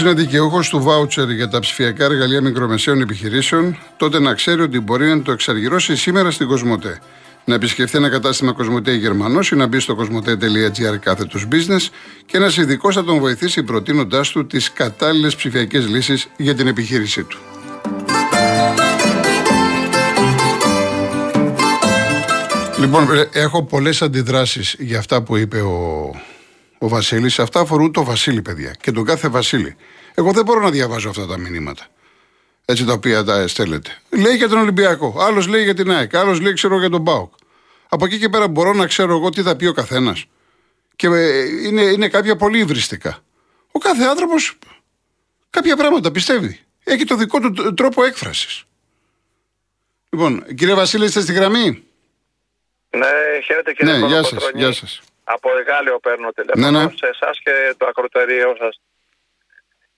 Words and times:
Όποιο 0.00 0.12
είναι 0.12 0.22
δικαιούχος 0.22 0.68
του 0.68 0.82
βάουτσερ 0.82 1.30
για 1.30 1.48
τα 1.48 1.58
ψηφιακά 1.58 2.04
εργαλεία 2.04 2.40
μικρομεσαίων 2.40 3.00
επιχειρήσεων, 3.00 3.78
τότε 3.96 4.18
να 4.18 4.34
ξέρει 4.34 4.62
ότι 4.62 4.80
μπορεί 4.80 5.06
να 5.06 5.22
το 5.22 5.32
εξαργυρώσει 5.32 5.96
σήμερα 5.96 6.30
στην 6.30 6.46
Κοσμοτέ. 6.46 7.00
Να 7.44 7.54
επισκεφθεί 7.54 7.96
ένα 7.96 8.08
κατάστημα 8.08 8.52
Κοσμοτέ 8.52 8.92
Γερμανός 8.92 9.50
ή 9.50 9.56
να 9.56 9.66
μπει 9.66 9.80
στο 9.80 9.94
κοσμοτέ.gr 9.94 10.96
κάθετος 11.00 11.48
business 11.50 11.88
και 12.26 12.36
ένας 12.36 12.56
ειδικός 12.56 12.94
θα 12.94 13.04
τον 13.04 13.18
βοηθήσει 13.18 13.62
προτείνοντάς 13.62 14.30
του 14.30 14.46
τις 14.46 14.72
κατάλληλες 14.72 15.36
ψηφιακές 15.36 15.88
λύσεις 15.88 16.28
για 16.36 16.54
την 16.54 16.66
επιχείρησή 16.66 17.24
του. 17.24 17.38
Λοιπόν, 22.78 23.16
ε, 23.16 23.38
έχω 23.40 23.62
πολλές 23.62 24.02
αντιδράσεις 24.02 24.76
για 24.78 24.98
αυτά 24.98 25.22
που 25.22 25.36
είπε 25.36 25.60
ο, 25.60 26.10
ο 26.78 26.88
Βασίλης. 26.88 27.38
Αυτά 27.38 27.60
αφορούν 27.60 27.92
το 27.92 28.04
Βασίλη, 28.04 28.42
παιδιά, 28.42 28.74
και 28.80 28.92
τον 28.92 29.04
κάθε 29.04 29.28
Βασίλη. 29.28 29.76
Εγώ 30.20 30.32
δεν 30.32 30.44
μπορώ 30.44 30.60
να 30.60 30.70
διαβάζω 30.70 31.08
αυτά 31.08 31.26
τα 31.26 31.38
μηνύματα. 31.38 31.86
Έτσι 32.64 32.84
τα 32.84 32.92
οποία 32.92 33.24
τα 33.24 33.48
στέλνετε. 33.48 33.90
Λέει 34.10 34.36
για 34.36 34.48
τον 34.48 34.58
Ολυμπιακό, 34.58 35.16
άλλος 35.18 35.46
λέει 35.46 35.62
για 35.62 35.74
την 35.74 35.90
ΑΕΚ, 35.90 36.14
άλλος 36.14 36.40
λέει 36.40 36.52
ξέρω 36.52 36.78
για 36.78 36.90
τον 36.90 37.04
ΠΑΟΚ. 37.04 37.32
Από 37.88 38.04
εκεί 38.04 38.18
και 38.18 38.28
πέρα 38.28 38.48
μπορώ 38.48 38.72
να 38.72 38.86
ξέρω 38.86 39.16
εγώ 39.16 39.30
τι 39.30 39.42
θα 39.42 39.56
πει 39.56 39.66
ο 39.66 39.72
καθένας. 39.72 40.24
Και 40.96 41.06
ε, 41.06 41.44
είναι, 41.66 41.82
είναι 41.82 42.08
κάποια 42.08 42.36
πολύ 42.36 42.58
υβριστικά. 42.58 43.18
Ο 43.72 43.78
κάθε 43.78 44.04
άνθρωπος 44.04 44.58
κάποια 45.50 45.76
πράγματα 45.76 46.10
πιστεύει. 46.10 46.60
Έχει 46.84 47.04
το 47.04 47.16
δικό 47.16 47.40
του 47.40 47.74
τρόπο 47.74 48.04
έκφρασης. 48.04 48.64
Λοιπόν, 50.10 50.44
κύριε 50.54 50.74
Βασίλη, 50.74 51.04
είστε 51.04 51.20
στη 51.20 51.32
γραμμή; 51.32 51.84
Ναι, 52.90 53.08
χαίρετε 53.44 53.72
κύριε 53.72 53.98
Ναι, 53.98 54.06
γεια 54.06 54.22
σας, 54.22 54.50
γεια 54.54 54.72
σας. 54.72 55.00
Από 55.24 55.50
Εγάλιο 55.60 55.98
παίρνω 55.98 56.30
τηλέφωνο 56.30 56.70
Ναι, 56.70 56.84
ναι. 56.84 56.90
σε 56.90 57.06
εσάς 57.06 57.40
και 57.44 57.74
το 57.76 57.86
ακροτερίο 57.86 58.56
σας. 58.58 58.80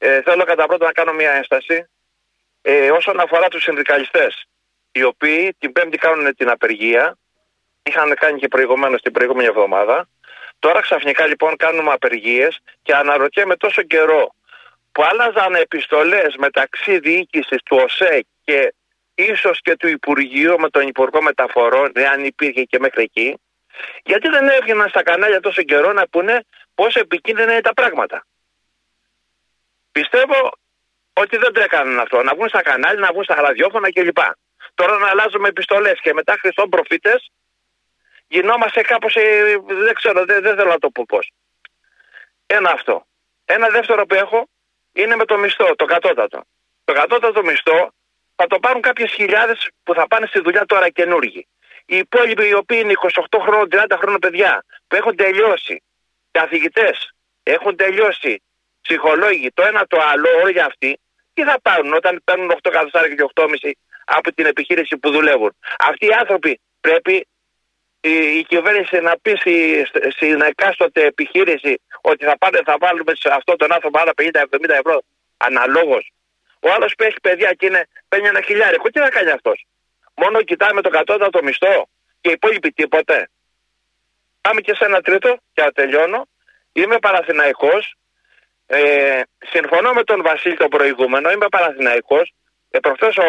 Ε, 0.05 0.23
θέλω 0.23 0.45
κατά 0.45 0.67
πρώτα 0.67 0.87
να 0.87 0.93
κάνω 0.93 1.13
μια 1.13 1.31
ένσταση 1.31 1.89
ε, 2.63 2.91
όσον 2.91 3.21
αφορά 3.21 3.49
τους 3.49 3.63
συνδικαλιστές 3.63 4.45
οι 4.93 5.03
οποίοι 5.03 5.57
την 5.59 5.73
Πέμπτη 5.73 5.99
κάνουν 5.99 6.37
την 6.37 6.49
απεργία 6.49 7.19
είχαν 7.83 8.15
κάνει 8.15 8.39
και 8.39 8.49
προηγουμένως 8.49 9.03
την 9.03 9.13
προηγούμενη 9.13 9.49
εβδομάδα 9.49 10.09
τώρα 10.59 10.81
ξαφνικά 10.81 11.27
λοιπόν 11.27 11.57
κάνουμε 11.57 11.93
απεργίες 11.93 12.59
και 12.83 12.95
αναρωτιέμαι 12.95 13.57
τόσο 13.57 13.83
καιρό 13.83 14.35
που 14.93 15.03
άλλαζαν 15.05 15.55
επιστολές 15.55 16.37
μεταξύ 16.39 16.99
διοίκησης 16.99 17.63
του 17.65 17.77
ΟΣΕ 17.83 18.25
και 18.45 18.75
ίσως 19.15 19.61
και 19.61 19.77
του 19.77 19.89
Υπουργείου 19.89 20.61
με 20.61 20.69
τον 20.69 20.87
Υπουργό 20.87 21.23
Μεταφορών, 21.23 21.93
εάν 21.95 22.25
υπήρχε 22.25 22.63
και 22.63 22.79
μέχρι 22.79 23.03
εκεί, 23.03 23.39
γιατί 24.05 24.29
δεν 24.29 24.49
έβγαιναν 24.49 24.89
στα 24.89 25.03
κανάλια 25.03 25.41
τόσο 25.41 25.63
καιρό 25.63 25.93
να 25.93 26.09
πούνε 26.09 26.45
πόσο 26.75 27.01
επικίνδυνα 27.01 27.53
είναι 27.53 27.61
τα 27.61 27.73
πράγματα. 27.73 28.27
Πιστεύω 29.93 30.53
ότι 31.13 31.37
δεν 31.37 31.53
το 31.53 31.61
έκαναν 31.61 32.01
αυτό. 32.01 32.23
Να 32.23 32.35
βγουν 32.35 32.49
στα 32.49 32.63
κανάλια, 32.63 33.01
να 33.01 33.13
βγουν 33.13 33.25
στα 33.25 33.35
ραδιόφωνα 33.35 33.93
κλπ. 33.93 34.19
Τώρα 34.75 34.99
να 34.99 35.09
αλλάζουμε 35.09 35.49
επιστολές 35.49 36.01
και 36.01 36.13
μετά 36.13 36.37
Χριστόν 36.41 36.69
προφήτες 36.69 37.31
γινόμαστε 38.29 38.81
κάπως, 38.81 39.15
ε, 39.15 39.57
δεν 39.67 39.95
ξέρω, 39.95 40.25
δεν, 40.25 40.43
δεν 40.43 40.57
θέλω 40.57 40.69
να 40.69 40.79
το 40.79 40.91
πω 40.91 41.05
πώς. 41.09 41.33
Ένα 42.47 42.71
αυτό. 42.71 43.07
Ένα 43.45 43.69
δεύτερο 43.69 44.07
που 44.07 44.15
έχω 44.15 44.49
είναι 44.93 45.17
με 45.17 45.25
το 45.25 45.39
μισθό, 45.39 45.75
το 45.77 45.85
κατώτατο. 45.85 46.45
Το 46.85 46.93
κατώτατο 46.93 47.43
μισθό 47.43 47.93
θα 48.37 48.47
το 48.47 48.59
πάρουν 48.59 48.81
κάποιες 48.81 49.13
χιλιάδες 49.13 49.69
που 49.83 49.95
θα 49.95 50.07
πάνε 50.07 50.27
στη 50.27 50.41
δουλειά 50.41 50.67
τώρα 50.67 50.89
καινούργοι. 50.89 51.47
Οι 51.87 51.97
υπόλοιποι 51.97 52.49
οι 52.49 52.55
οποίοι 52.55 52.79
είναι 52.83 52.93
28 53.31 53.39
χρόνων, 53.41 53.69
30 53.71 53.97
χρόνων 54.01 54.21
παιδιά 54.21 54.65
που 54.89 54.97
έχουν 54.97 55.17
τελειώσει, 55.17 55.83
καθηγητές, 56.31 57.15
έχουν 57.43 57.77
τελειώσει, 57.77 58.43
ψυχολόγοι, 58.83 59.51
το 59.55 59.63
ένα 59.63 59.87
το 59.87 59.99
άλλο, 60.13 60.29
όλοι 60.43 60.61
αυτοί, 60.61 61.01
τι 61.35 61.43
θα 61.43 61.61
πάρουν 61.63 61.93
όταν 61.95 62.21
παίρνουν 62.25 62.51
8 62.63 62.71
καθοστάρια 62.73 63.15
και 63.15 63.25
8,5 63.35 63.71
από 64.05 64.33
την 64.33 64.47
επιχείρηση 64.47 64.97
που 64.97 65.11
δουλεύουν. 65.11 65.57
Αυτοί 65.79 66.07
οι 66.07 66.13
άνθρωποι 66.13 66.61
πρέπει 66.81 67.27
η, 68.01 68.39
η 68.39 68.45
κυβέρνηση 68.49 69.01
να 69.01 69.19
πει 69.23 69.37
στη, 69.37 69.87
στην 70.11 70.41
εκάστοτε 70.41 71.05
επιχείρηση 71.05 71.81
ότι 72.01 72.25
θα, 72.25 72.39
πάνε, 72.39 72.61
θα 72.65 72.77
βάλουμε 72.81 73.13
σε 73.15 73.29
αυτόν 73.33 73.57
τον 73.57 73.73
άνθρωπο 73.73 73.99
άλλα 73.99 74.13
50-70 74.17 74.69
ευρώ 74.69 75.03
αναλόγως. 75.37 76.13
Ο 76.61 76.71
άλλος 76.71 76.95
που 76.95 77.05
έχει 77.05 77.21
παιδιά 77.23 77.53
και 77.53 77.67
είναι, 77.67 77.89
παίρνει 78.09 78.27
ένα 78.27 78.41
χιλιάρικο, 78.41 78.91
τι 78.91 78.99
θα 78.99 79.09
κάνει 79.09 79.31
αυτός; 79.31 79.67
Μόνο 80.15 80.43
κοιτάμε 80.43 80.81
το 80.83 80.89
κατώτατο 80.89 81.43
μισθό 81.43 81.89
και 82.21 82.29
οι 82.29 82.33
υπόλοιποι 82.33 82.73
τίποτε. 82.73 83.31
Πάμε 84.41 84.61
και 84.61 84.75
σε 84.75 84.85
ένα 84.85 85.01
τρίτο 85.01 85.37
και 85.53 85.63
να 85.63 85.71
τελειώνω. 85.71 86.29
Είμαι 86.73 86.99
Παναθηναϊκός. 86.99 87.95
Ε, 88.67 89.21
συμφωνώ 89.39 89.93
με 89.93 90.03
τον 90.05 90.23
Βασίλη 90.23 90.57
τον 90.57 90.69
προηγούμενο. 90.69 91.31
Είμαι 91.31 91.47
Παναθηναϊκός. 91.49 92.33
Ε, 92.71 92.79
Προχθές 92.79 93.17
ο 93.17 93.27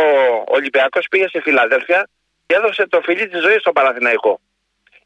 Ολυμπιακός 0.48 1.08
πήγε 1.10 1.28
στη 1.28 1.40
Φιλαδέλφια 1.40 2.10
και 2.46 2.56
έδωσε 2.56 2.88
το 2.88 3.02
φιλί 3.04 3.28
της 3.28 3.42
ζωής 3.42 3.60
στον 3.60 3.74
Παναθηναϊκό. 3.74 4.40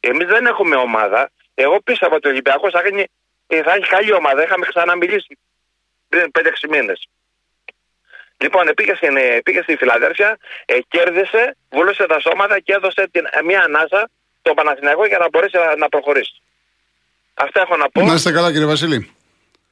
Εμείς 0.00 0.26
δεν 0.26 0.46
έχουμε 0.46 0.76
ομάδα. 0.76 1.30
Εγώ 1.54 1.80
πίστευα 1.80 2.14
ότι 2.14 2.26
ο 2.26 2.30
Ολυμπιακός 2.30 2.72
θα, 2.72 2.88
γίνει, 2.88 3.04
ε, 3.46 3.62
θα 3.62 3.72
έχει 3.72 3.86
καλή 3.86 4.12
ομάδα. 4.12 4.42
Είχαμε 4.42 4.66
ξαναμιλήσει 4.66 5.38
πριν 6.08 6.30
5-6 6.38 6.68
μήνες. 6.68 7.08
Λοιπόν, 8.36 8.72
πήγε, 8.76 8.94
στην, 8.94 9.16
ε, 9.16 9.40
πήγε 9.44 9.62
στη 9.62 9.76
Φιλαδέλφια, 9.76 10.38
ε, 10.64 10.78
κέρδισε, 10.88 11.56
βούλωσε 11.70 12.06
τα 12.06 12.20
σώματα 12.20 12.60
και 12.60 12.72
έδωσε 12.72 13.08
την, 13.10 13.24
ε, 13.30 13.42
μια 13.42 13.60
ανάσα 13.60 14.10
στο 14.40 14.54
Παναθηναϊκό 14.54 15.06
για 15.06 15.18
να 15.18 15.28
μπορέσει 15.28 15.56
να, 15.56 15.76
να 15.76 15.88
προχωρήσει. 15.88 16.42
Αυτά 17.34 17.60
έχω 17.60 17.76
να 17.76 17.90
πω 17.90 18.02
Να 18.02 18.14
είστε 18.14 18.32
καλά, 18.32 18.52
κύριε 18.52 18.66
Βασίλη. 18.66 19.17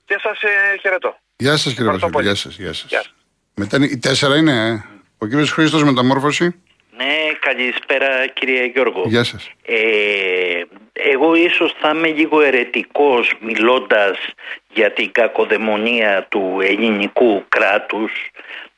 Και 0.06 0.17
σας 0.22 0.43
ε, 0.43 0.78
χαιρετώ. 0.81 1.17
Γεια 1.37 1.56
σας, 1.56 1.72
κύριε 1.75 1.91
Ευχαριστώ 1.91 2.09
Βασίλη. 2.09 2.12
πολύ. 2.12 2.27
Γεια 2.27 2.34
σας. 2.34 2.56
Γεια 2.56 2.72
σας. 2.72 2.91
Γεια. 2.91 3.03
Μετά 3.55 3.77
είναι, 3.77 3.87
οι 3.87 3.99
τέσσερα 3.99 4.37
είναι, 4.37 4.67
ε. 4.67 4.84
Ο 5.19 5.27
κύριος 5.27 5.50
Χρήστος 5.50 5.84
Μεταμόρφωση. 5.84 6.62
Ναι, 6.97 7.33
καλησπέρα 7.41 8.27
κύριε 8.27 8.65
Γιώργο. 8.65 9.03
Γεια 9.06 9.25
σας. 9.25 9.50
Ε, 9.66 10.62
εγώ 10.93 11.34
ίσως 11.34 11.75
θα 11.81 11.91
είμαι 11.95 12.09
λίγο 12.09 12.41
ερετικός 12.41 13.33
μιλώντας 13.41 14.19
για 14.72 14.93
την 14.93 15.12
κακοδαιμονία 15.12 16.27
του 16.31 16.59
ελληνικού 16.62 17.45
κράτους. 17.49 18.12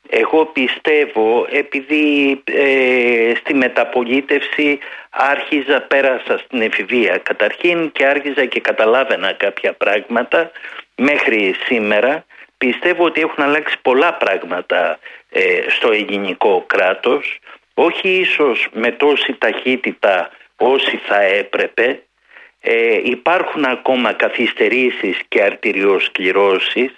Εγώ 0.09 0.45
πιστεύω 0.45 1.47
επειδή 1.49 2.41
ε, 2.43 3.33
στη 3.39 3.53
μεταπολίτευση 3.53 4.79
άρχιζα, 5.09 5.81
πέρασα 5.81 6.37
στην 6.37 6.61
εφηβεία 6.61 7.17
καταρχήν 7.17 7.91
και 7.91 8.05
άρχιζα 8.05 8.45
και 8.45 8.59
καταλάβαινα 8.59 9.33
κάποια 9.33 9.73
πράγματα 9.73 10.51
μέχρι 10.99 11.55
σήμερα. 11.65 12.25
Πιστεύω 12.57 13.03
ότι 13.03 13.21
έχουν 13.21 13.43
αλλάξει 13.43 13.75
πολλά 13.81 14.13
πράγματα 14.13 14.99
ε, 15.29 15.61
στο 15.69 15.91
ελληνικό 15.91 16.63
κράτος 16.67 17.39
όχι 17.73 18.09
ίσως 18.09 18.67
με 18.73 18.91
τόση 18.91 19.33
ταχύτητα 19.33 20.29
όσοι 20.55 20.97
θα 20.97 21.21
έπρεπε 21.21 22.03
ε, 22.61 22.99
υπάρχουν 23.03 23.65
ακόμα 23.65 24.13
καθυστερήσεις 24.13 25.19
και 25.27 25.43
αρτηριοσκληρώσεις 25.43 26.91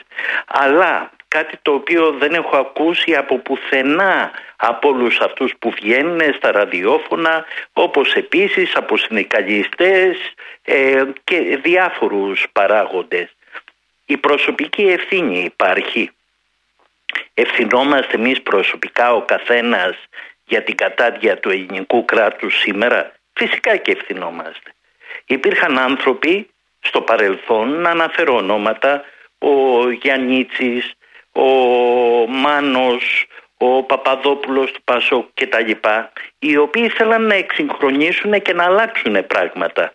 αλλά 0.45 1.11
κάτι 1.27 1.57
το 1.61 1.73
οποίο 1.73 2.11
δεν 2.11 2.33
έχω 2.33 2.57
ακούσει 2.57 3.15
από 3.15 3.37
πουθενά 3.37 4.31
από 4.55 4.89
όλους 4.89 5.19
αυτούς 5.19 5.53
που 5.59 5.71
βγαίνουν 5.71 6.33
στα 6.33 6.51
ραδιόφωνα 6.51 7.45
όπως 7.73 8.13
επίσης 8.13 8.75
από 8.75 8.97
συνδικαλιστές 8.97 10.17
ε, 10.63 11.03
και 11.23 11.59
διάφορους 11.63 12.45
παράγοντες. 12.51 13.35
Η 14.11 14.17
προσωπική 14.17 14.81
ευθύνη 14.81 15.39
υπάρχει. 15.43 16.09
Ευθυνόμαστε 17.33 18.15
εμείς 18.15 18.41
προσωπικά 18.41 19.13
ο 19.13 19.21
καθένας 19.21 19.95
για 20.45 20.63
την 20.63 20.75
κατάδια 20.75 21.37
του 21.39 21.49
ελληνικού 21.49 22.05
κράτους 22.05 22.59
σήμερα. 22.59 23.11
Φυσικά 23.33 23.77
και 23.77 23.91
ευθυνόμαστε. 23.91 24.73
Υπήρχαν 25.25 25.79
άνθρωποι 25.79 26.49
στο 26.79 27.01
παρελθόν, 27.01 27.81
να 27.81 27.89
αναφέρω 27.89 28.35
ονόματα, 28.35 29.03
ο 29.37 29.89
Γιαννίτσης, 29.89 30.93
ο 31.31 31.47
Μάνος, 32.27 33.25
ο 33.57 33.83
Παπαδόπουλος 33.83 34.71
του 34.71 34.83
Πασόκ 34.83 35.27
και 35.33 35.47
τα 35.47 35.59
λοιπά, 35.59 36.11
οι 36.39 36.57
οποίοι 36.57 36.83
ήθελαν 36.85 37.25
να 37.25 37.35
εξυγχρονίσουν 37.35 38.41
και 38.41 38.53
να 38.53 38.63
αλλάξουν 38.63 39.27
πράγματα. 39.27 39.93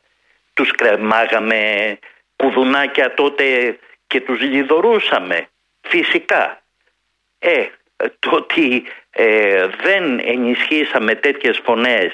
Τους 0.54 0.70
κρεμάγαμε 0.70 1.98
κουδουνάκια 2.36 3.14
τότε 3.14 3.78
και 4.06 4.20
τους 4.20 4.41
λιδωρούσαμε. 4.41 5.49
Φυσικά. 5.81 6.62
Ε, 7.38 7.67
το 8.19 8.31
ότι 8.31 8.85
ε, 9.11 9.67
δεν 9.82 10.20
ενισχύσαμε 10.25 11.14
τέτοιες 11.14 11.61
φωνές 11.64 12.12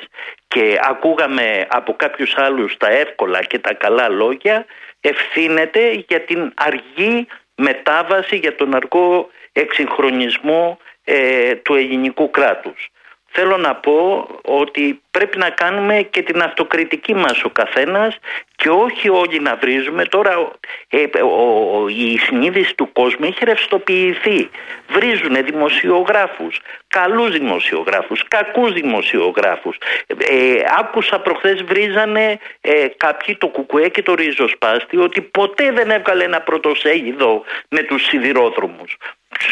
και 0.49 0.79
ακούγαμε 0.83 1.67
από 1.71 1.95
κάποιους 1.97 2.37
άλλους 2.37 2.77
τα 2.77 2.91
εύκολα 2.91 3.43
και 3.43 3.59
τα 3.59 3.75
καλά 3.75 4.09
λόγια 4.09 4.67
ευθύνεται 5.01 5.91
για 5.91 6.21
την 6.21 6.53
αργή 6.57 7.27
μετάβαση, 7.55 8.37
για 8.37 8.55
τον 8.55 8.75
αργό 8.75 9.31
εξυγχρονισμό 9.53 10.79
ε, 11.05 11.55
του 11.55 11.75
ελληνικού 11.75 12.31
κράτους. 12.31 12.89
Θέλω 13.33 13.57
να 13.57 13.75
πω 13.75 14.29
ότι 14.43 15.03
πρέπει 15.11 15.39
να 15.39 15.51
κάνουμε 15.51 16.03
και 16.03 16.23
την 16.23 16.43
αυτοκριτική 16.43 17.15
μας 17.15 17.45
ο 17.45 17.51
καθένας 17.51 18.19
και 18.57 18.69
όχι 18.69 19.09
όλοι 19.09 19.41
να 19.41 19.57
βρίζουμε. 19.57 20.05
Τώρα 20.05 20.51
ε, 20.89 21.23
ο, 21.23 21.89
η 21.89 22.19
συνείδηση 22.19 22.75
του 22.75 22.93
κόσμου 22.93 23.25
έχει 23.25 23.45
ρευστοποιηθεί. 23.45 24.51
Βρίζουν 24.89 25.45
δημοσιογράφους, 25.45 26.61
καλούς 26.89 27.31
δημοσιογράφους, 27.31 28.25
κακούς 28.29 28.73
δημοσιογράφους. 28.73 29.77
Ε, 30.07 30.55
άκουσα 30.79 31.21
προχθές 31.21 31.63
βρίζανε 31.63 32.39
ε, 32.61 32.87
κάποιοι 32.97 33.37
το 33.37 33.47
κουκουέ 33.47 33.89
και 33.89 34.03
το 34.03 34.15
ριζοσπάστη 34.15 34.97
ότι 34.97 35.21
ποτέ 35.21 35.73
δεν 35.73 35.91
έβγαλε 35.91 36.25
ένα 36.25 36.41
πρωτοσέγιδο 36.41 37.43
με 37.69 37.83
τους 37.83 38.03
σιδηρόδρομους. 38.03 38.97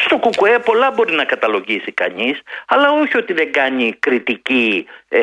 Στο 0.04 0.18
κουκουέ 0.18 0.58
πολλά 0.58 0.90
μπορεί 0.90 1.14
να 1.14 1.24
καταλογίσει 1.24 1.92
κανείς, 1.92 2.40
αλλά 2.66 2.92
όχι 2.92 3.16
ότι 3.16 3.32
δεν 3.32 3.52
κάνει 3.52 3.92
κριτική 3.98 4.86
ε, 5.08 5.20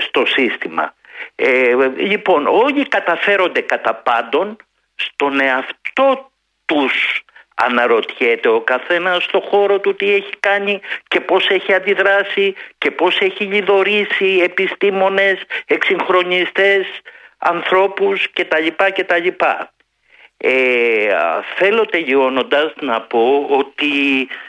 στο 0.00 0.26
σύστημα. 0.26 0.94
Ε, 1.34 1.74
λοιπόν, 1.96 2.46
όλοι 2.46 2.88
καταφέρονται 2.88 3.60
κατά 3.60 3.94
πάντων 3.94 4.56
στον 4.94 5.40
εαυτό 5.40 6.30
τους 6.64 7.24
αναρωτιέται 7.54 8.48
ο 8.48 8.60
καθένας 8.60 9.24
στο 9.24 9.40
χώρο 9.40 9.78
του 9.80 9.94
τι 9.94 10.12
έχει 10.14 10.32
κάνει 10.40 10.80
και 11.08 11.20
πώς 11.20 11.48
έχει 11.48 11.72
αντιδράσει 11.72 12.54
και 12.78 12.90
πώς 12.90 13.18
έχει 13.20 13.44
λιδωρήσει 13.44 14.40
επιστήμονες, 14.42 15.42
εξυγχρονιστές, 15.66 16.86
ανθρώπους 17.38 18.30
κτλ. 18.32 18.66
κτλ. 18.76 19.28
Ε, 20.42 21.14
θέλω 21.56 21.86
τελειώνοντας 21.86 22.72
να 22.80 23.00
πω 23.00 23.46
ότι 23.50 23.88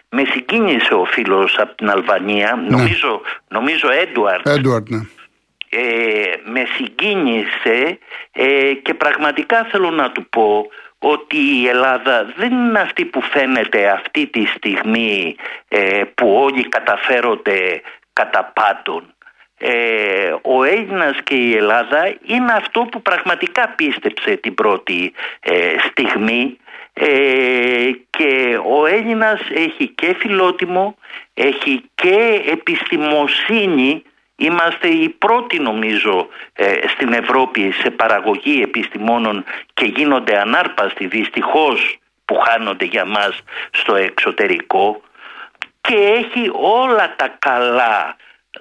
με 0.09 0.23
συγκίνησε 0.25 0.93
ο 0.93 1.05
φίλος 1.05 1.57
από 1.59 1.75
την 1.75 1.89
Αλβανία, 1.89 2.55
ναι. 2.55 2.77
νομίζω, 2.77 3.21
νομίζω 3.47 3.89
Έντουαρτ. 3.91 4.47
Έντουαρτ, 4.47 4.89
ναι. 4.89 4.99
Ε, 5.69 6.33
με 6.43 6.67
συγκίνησε 6.75 7.99
ε, 8.31 8.73
και 8.73 8.93
πραγματικά 8.93 9.67
θέλω 9.71 9.89
να 9.89 10.11
του 10.11 10.29
πω 10.29 10.69
ότι 10.99 11.38
η 11.38 11.67
Ελλάδα 11.67 12.33
δεν 12.35 12.51
είναι 12.51 12.79
αυτή 12.79 13.05
που 13.05 13.21
φαίνεται 13.21 13.89
αυτή 13.89 14.27
τη 14.27 14.45
στιγμή 14.45 15.35
ε, 15.67 16.03
που 16.15 16.33
όλοι 16.33 16.69
καταφέρονται 16.69 17.81
κατά 18.13 18.51
πάντων. 18.53 19.13
Ε, 19.63 20.34
ο 20.42 20.63
Έλληνας 20.63 21.18
και 21.24 21.36
η 21.36 21.56
Ελλάδα 21.56 22.16
είναι 22.25 22.52
αυτό 22.52 22.81
που 22.81 23.02
πραγματικά 23.02 23.69
πίστεψε 23.69 24.36
την 24.36 24.54
πρώτη 24.54 25.13
ε, 25.40 25.75
στιγμή. 25.90 26.58
Ε, 26.94 27.90
και 28.10 28.60
ο 28.66 28.86
Έλληνας 28.86 29.40
έχει 29.54 29.88
και 29.88 30.16
φιλότιμο, 30.19 30.96
έχει 31.34 31.84
και 31.96 32.42
επιστημοσύνη. 32.52 34.04
Είμαστε 34.36 34.88
οι 34.88 35.10
πρώτοι 35.10 35.60
νομίζω 35.60 36.28
στην 36.88 37.13
Ευρώπη 37.13 37.72
σε 37.72 37.90
παραγωγή 37.90 38.62
επιστημόνων 38.63 39.44
και 39.74 39.86
γίνονται 39.86 40.40
ανάρπαστοι 40.40 41.08
δυστυχώς 41.08 41.98
που 42.25 42.36
χάνονται 42.36 42.86
για 42.86 43.06
μας 43.06 43.40
στο 43.72 43.96
εξωτερικό. 43.96 45.02
Και 45.81 45.96
έχει 45.96 46.52
όλα 46.54 47.16
τα 47.16 47.36
καλά 47.40 48.16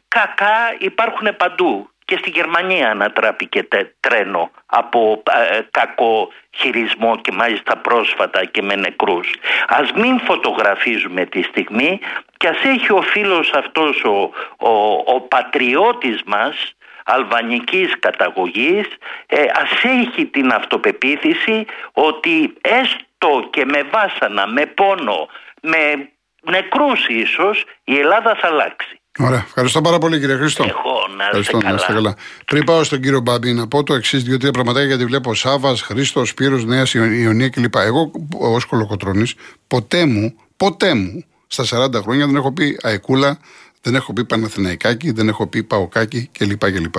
κακά 0.08 0.74
υπάρχουν 0.78 1.36
παντού 1.36 1.90
και 2.04 2.16
στη 2.16 2.30
Γερμανία 2.30 2.90
ανατράπηκε 2.90 3.68
τρένο 4.00 4.50
από 4.66 5.22
ε, 5.50 5.60
κακό 5.70 6.28
χειρισμό 6.50 7.16
και 7.16 7.32
μάλιστα 7.32 7.76
πρόσφατα 7.76 8.44
και 8.44 8.62
με 8.62 8.74
νεκρούς. 8.74 9.34
Ας 9.68 9.92
μην 9.92 10.20
φωτογραφίζουμε 10.20 11.24
τη 11.24 11.42
στιγμή 11.42 12.00
και 12.36 12.48
ας 12.48 12.58
έχει 12.64 12.92
ο 12.92 13.02
φίλος 13.02 13.52
αυτός 13.52 14.04
ο, 14.04 14.30
ο, 14.56 14.92
ο 15.14 15.20
πατριώτης 15.20 16.22
μας 16.26 16.74
αλβανικής 17.04 17.98
καταγωγής 17.98 18.86
ε, 19.26 19.42
ας 19.54 19.70
έχει 19.82 20.26
την 20.26 20.52
αυτοπεποίθηση 20.52 21.64
ότι 21.92 22.54
έστω 22.60 23.48
και 23.50 23.64
με 23.64 23.82
βάσανα, 23.82 24.46
με 24.46 24.66
πόνο, 24.66 25.28
με 25.62 26.10
νεκρούς 26.42 27.06
ίσως 27.08 27.64
η 27.84 27.98
Ελλάδα 27.98 28.34
θα 28.34 28.46
αλλάξει. 28.46 28.99
Ωραία. 29.18 29.44
Ευχαριστώ 29.46 29.80
πάρα 29.80 29.98
πολύ 29.98 30.20
κύριε 30.20 30.36
Χρήστο. 30.36 30.62
Εγώ 30.62 31.00
να 31.16 31.24
Ευχαριστώ, 31.24 31.58
καλά. 31.58 31.70
Να 31.70 31.76
είστε 31.76 31.92
καλά. 31.92 32.14
Πριν 32.46 32.64
πάω 32.64 32.84
στον 32.84 33.00
κύριο 33.00 33.20
Μπάμπη, 33.20 33.52
να 33.52 33.68
πω 33.68 33.82
το 33.82 33.94
εξής: 33.94 34.22
δύο-τρία 34.22 34.50
πραγματάκια 34.50 34.88
γιατί 34.88 35.04
βλέπω 35.04 35.34
Σάβας, 35.34 35.82
Χρήστος, 35.82 36.28
Σπύρος, 36.28 36.64
Νέας 36.64 36.94
Ιωνία 36.94 37.48
κλπ. 37.48 37.74
Εγώ 37.76 38.10
ως 38.38 38.64
κολοκοτρόνη 38.64 39.30
ποτέ 39.66 40.06
μου, 40.06 40.34
ποτέ 40.56 40.94
μου 40.94 41.24
στα 41.46 41.64
40 41.64 41.94
χρόνια 42.02 42.26
δεν 42.26 42.36
έχω 42.36 42.52
πει 42.52 42.78
Αεκούλα, 42.82 43.38
δεν 43.82 43.94
έχω 43.94 44.12
πει 44.12 44.24
Παναθηναϊκάκι, 44.24 45.10
δεν 45.10 45.28
έχω 45.28 45.46
πει 45.46 45.62
Παοκάκι 45.62 46.30
κλπ. 46.38 46.70
κλπ. 46.72 46.94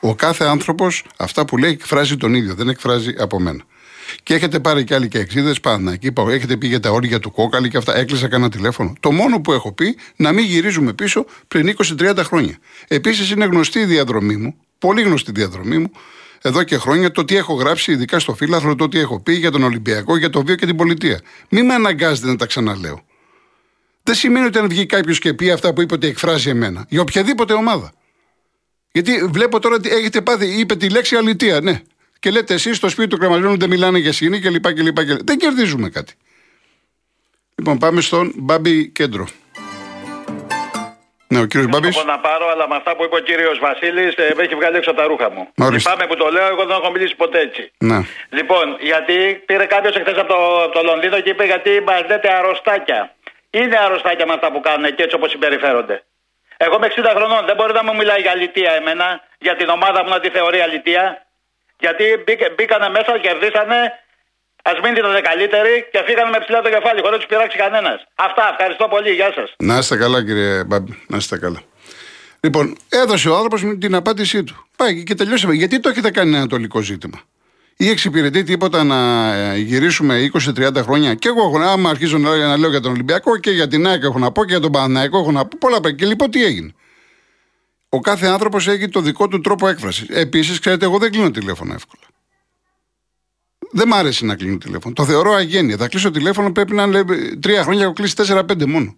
Ο 0.00 0.14
κάθε 0.14 0.44
άνθρωπος 0.44 1.04
αυτά 1.16 1.44
που 1.44 1.56
λέει 1.56 1.70
εκφράζει 1.70 2.16
τον 2.16 2.34
ίδιο, 2.34 2.54
δεν 2.54 2.68
εκφράζει 2.68 3.14
από 3.18 3.40
μένα. 3.40 3.62
Και 4.22 4.34
έχετε 4.34 4.60
πάρει 4.60 4.84
κι 4.84 4.94
άλλοι 4.94 5.08
και 5.08 5.18
εξίδες 5.18 5.60
πάνω 5.60 5.90
εκεί. 5.90 6.12
Έχετε 6.28 6.56
πει 6.56 6.66
για 6.66 6.80
τα 6.80 6.90
όρια 6.90 7.18
του 7.18 7.30
κόκαλη 7.30 7.68
και 7.68 7.76
αυτά. 7.76 7.96
Έκλεισα 7.96 8.28
κανένα 8.28 8.50
τηλέφωνο. 8.50 8.92
Το 9.00 9.12
μόνο 9.12 9.40
που 9.40 9.52
έχω 9.52 9.72
πει 9.72 9.96
να 10.16 10.32
μην 10.32 10.44
γυρίζουμε 10.44 10.92
πίσω 10.92 11.24
πριν 11.48 11.76
20-30 11.98 12.16
χρόνια. 12.18 12.58
Επίσης 12.88 13.30
είναι 13.30 13.44
γνωστή 13.44 13.78
η 13.78 13.84
διαδρομή 13.84 14.36
μου, 14.36 14.54
πολύ 14.78 15.02
γνωστή 15.02 15.30
η 15.30 15.34
διαδρομή 15.36 15.78
μου, 15.78 15.90
εδώ 16.42 16.62
και 16.62 16.78
χρόνια 16.78 17.10
το 17.10 17.24
τι 17.24 17.36
έχω 17.36 17.54
γράψει, 17.54 17.92
ειδικά 17.92 18.18
στο 18.18 18.34
φύλαθρο, 18.34 18.74
το 18.74 18.88
τι 18.88 18.98
έχω 18.98 19.20
πει 19.20 19.32
για 19.32 19.50
τον 19.50 19.62
Ολυμπιακό, 19.62 20.16
για 20.16 20.30
το 20.30 20.44
βίο 20.44 20.54
και 20.54 20.66
την 20.66 20.76
πολιτεία. 20.76 21.20
Μην 21.48 21.64
με 21.64 21.74
αναγκάζετε 21.74 22.26
να 22.26 22.36
τα 22.36 22.46
ξαναλέω. 22.46 23.04
Δεν 24.02 24.14
σημαίνει 24.14 24.46
ότι 24.46 24.58
αν 24.58 24.68
βγει 24.68 24.86
κάποιος 24.86 25.18
και 25.18 25.34
πει 25.34 25.50
αυτά 25.50 25.72
που 25.72 25.82
είπε 25.82 25.94
ότι 25.94 26.06
εκφράζει 26.06 26.48
εμένα. 26.48 26.86
Για 26.88 27.00
οποιαδήποτε 27.00 27.52
ομάδα. 27.52 27.92
Γιατί 28.92 29.24
βλέπω 29.30 29.58
τώρα 29.60 29.74
ότι 29.74 29.88
έχετε 29.88 30.20
πάθει, 30.20 30.46
είπε 30.46 30.76
τη 30.76 30.88
λέξη 30.88 31.16
αλητία. 31.16 31.60
Ναι, 31.60 31.80
και 32.26 32.32
λέτε 32.32 32.54
εσείς 32.54 32.76
στο 32.76 32.88
σπίτι 32.88 33.08
του 33.08 33.18
κρεμασμένου 33.18 33.56
δεν 33.56 33.68
μιλάνε 33.68 33.98
για 33.98 34.12
σκηνή 34.12 34.40
κλπ. 34.40 34.66
κλπ, 34.72 34.98
κλπ. 35.06 35.22
Δεν 35.24 35.38
κερδίζουμε 35.38 35.88
κάτι. 35.88 36.14
Λοιπόν, 37.54 37.78
πάμε 37.78 38.00
στον 38.00 38.32
Μπάμπη 38.36 38.88
Κέντρο. 38.88 39.26
Ναι, 41.28 41.40
ο 41.40 41.44
κύριος 41.44 41.68
Μπάμπης. 41.70 41.96
Δεν 41.96 42.06
να 42.06 42.18
πάρω, 42.18 42.46
αλλά 42.52 42.68
με 42.68 42.76
αυτά 42.76 42.96
που 42.96 43.04
είπε 43.04 43.16
ο 43.16 43.18
κύριος 43.18 43.58
Βασίλης 43.58 44.14
ε, 44.14 44.32
με 44.36 44.42
έχει 44.42 44.54
βγάλει 44.54 44.76
έξω 44.76 44.94
τα 44.94 45.04
ρούχα 45.06 45.30
μου. 45.30 45.48
Ορίστε. 45.58 45.90
Λυπάμαι 45.90 46.06
που 46.10 46.16
το 46.16 46.28
λέω, 46.30 46.46
εγώ 46.46 46.64
δεν 46.66 46.76
έχω 46.80 46.90
μιλήσει 46.90 47.16
ποτέ 47.16 47.38
έτσι. 47.40 47.72
Ναι. 47.78 47.98
Λοιπόν, 48.28 48.76
γιατί 48.80 49.42
πήρε 49.46 49.64
κάποιος 49.64 49.94
εχθές 49.96 50.18
από 50.18 50.28
το, 50.34 50.68
το 50.74 50.80
Λονδίνο 50.82 51.20
και 51.20 51.30
είπε 51.30 51.44
γιατί 51.44 51.70
μας 51.86 52.02
λέτε 52.08 52.28
αρρωστάκια. 52.38 53.14
Είναι 53.50 53.76
αρρωστάκια 53.84 54.26
με 54.26 54.32
αυτά 54.32 54.52
που 54.52 54.60
κάνουν 54.60 54.94
και 54.94 55.02
έτσι 55.02 55.16
όπως 55.16 55.30
συμπεριφέρονται. 55.30 56.04
Εγώ 56.56 56.74
είμαι 56.76 56.88
60 56.96 57.12
χρονών, 57.16 57.46
δεν 57.46 57.56
μπορεί 57.56 57.72
να 57.72 57.84
μου 57.84 57.94
μιλάει 57.96 58.20
για 58.20 58.30
αλητία 58.30 58.72
εμένα, 58.72 59.20
για 59.38 59.56
την 59.56 59.68
ομάδα 59.68 60.04
μου 60.04 60.10
να 60.10 60.20
τη 60.20 60.28
θεωρεί 60.30 60.60
αλητία. 60.60 61.25
Γιατί 61.84 62.04
μπήκανε 62.56 62.88
μέσα, 62.96 63.12
κερδίσανε, 63.26 63.78
ας 64.70 64.76
μην 64.82 64.92
ήταν 65.00 65.22
καλύτεροι 65.30 65.74
και 65.92 66.00
φύγανε 66.06 66.30
με 66.34 66.38
ψηλά 66.42 66.60
το 66.62 66.70
κεφάλι, 66.74 66.98
χωρίς 67.00 67.16
να 67.16 67.20
τους 67.22 67.30
πειράξει 67.30 67.56
κανένας. 67.64 67.98
Αυτά, 68.26 68.44
ευχαριστώ 68.52 68.84
πολύ, 68.94 69.10
γεια 69.18 69.30
σας. 69.36 69.48
Να 69.70 69.78
είστε 69.78 69.96
καλά, 69.96 70.18
κύριε 70.24 70.64
Μπάμπη, 70.64 70.92
να 71.12 71.16
είστε 71.16 71.38
καλά. 71.44 71.60
Λοιπόν, 72.40 72.76
έδωσε 72.88 73.28
ο 73.28 73.34
άνθρωπος 73.34 73.60
την 73.78 73.94
απάντησή 73.94 74.44
του. 74.44 74.66
Πάει 74.76 75.02
και 75.02 75.14
τελειώσαμε. 75.14 75.54
Γιατί 75.54 75.80
το 75.80 75.88
έχετε 75.88 76.10
κάνει 76.10 76.28
ένα 76.28 76.38
ανατολικό 76.38 76.80
ζήτημα; 76.80 77.20
Ή 77.76 77.88
εξυπηρετεί 77.88 78.42
τίποτα 78.42 78.84
να 78.84 79.32
ε, 79.34 79.56
γυρίσουμε 79.56 80.30
20-30 80.56 80.74
χρόνια; 80.76 81.14
Και 81.14 81.28
εγώ, 81.28 81.58
άμα 81.58 81.90
αρχίζω 81.90 82.18
να 82.18 82.36
λέω, 82.36 82.48
να 82.48 82.56
λέω 82.56 82.70
για 82.70 82.80
τον 82.80 82.92
Ολυμπιακό 82.92 83.36
και 83.36 83.50
για 83.50 83.68
την 83.68 83.86
ΑΕΚ 83.86 84.02
έχω 84.02 84.18
να 84.18 84.32
πω 84.32 84.44
και 84.44 84.50
για 84.50 84.60
τον 84.60 84.72
Παναναϊκό 84.72 85.18
έχω 85.18 85.32
να 85.32 85.42
πω 85.46 85.56
πολλά 85.60 85.80
πράγματα. 85.80 86.02
Και 86.02 86.06
λοιπόν 86.06 86.30
τι 86.30 86.44
έγινε; 86.44 86.74
Ο 87.88 88.00
κάθε 88.00 88.26
άνθρωπος 88.26 88.68
έχει 88.68 88.88
το 88.88 89.00
δικό 89.00 89.28
του 89.28 89.40
τρόπο 89.40 89.68
έκφρασης. 89.68 90.08
Επίσης, 90.08 90.58
ξέρετε, 90.58 90.84
εγώ 90.84 90.98
δεν 90.98 91.10
κλείνω 91.10 91.30
τηλέφωνο 91.30 91.72
εύκολα. 91.74 92.02
Δεν 93.70 93.88
μ' 93.88 93.94
άρεσε 93.94 94.24
να 94.24 94.36
κλείνω 94.36 94.58
τηλέφωνο. 94.58 94.94
Το 94.94 95.04
θεωρώ 95.04 95.32
αγένεια. 95.32 95.76
Θα 95.76 95.88
κλείσω 95.88 96.10
τηλέφωνο 96.10 96.52
πρέπει 96.52 96.74
να 96.74 96.82
είναι 96.82 97.04
τρία 97.40 97.62
χρόνια, 97.62 97.84
έχω 97.84 97.92
κλείσει 97.92 98.16
τέσσερα-πέντε 98.16 98.66
μόνο. 98.66 98.96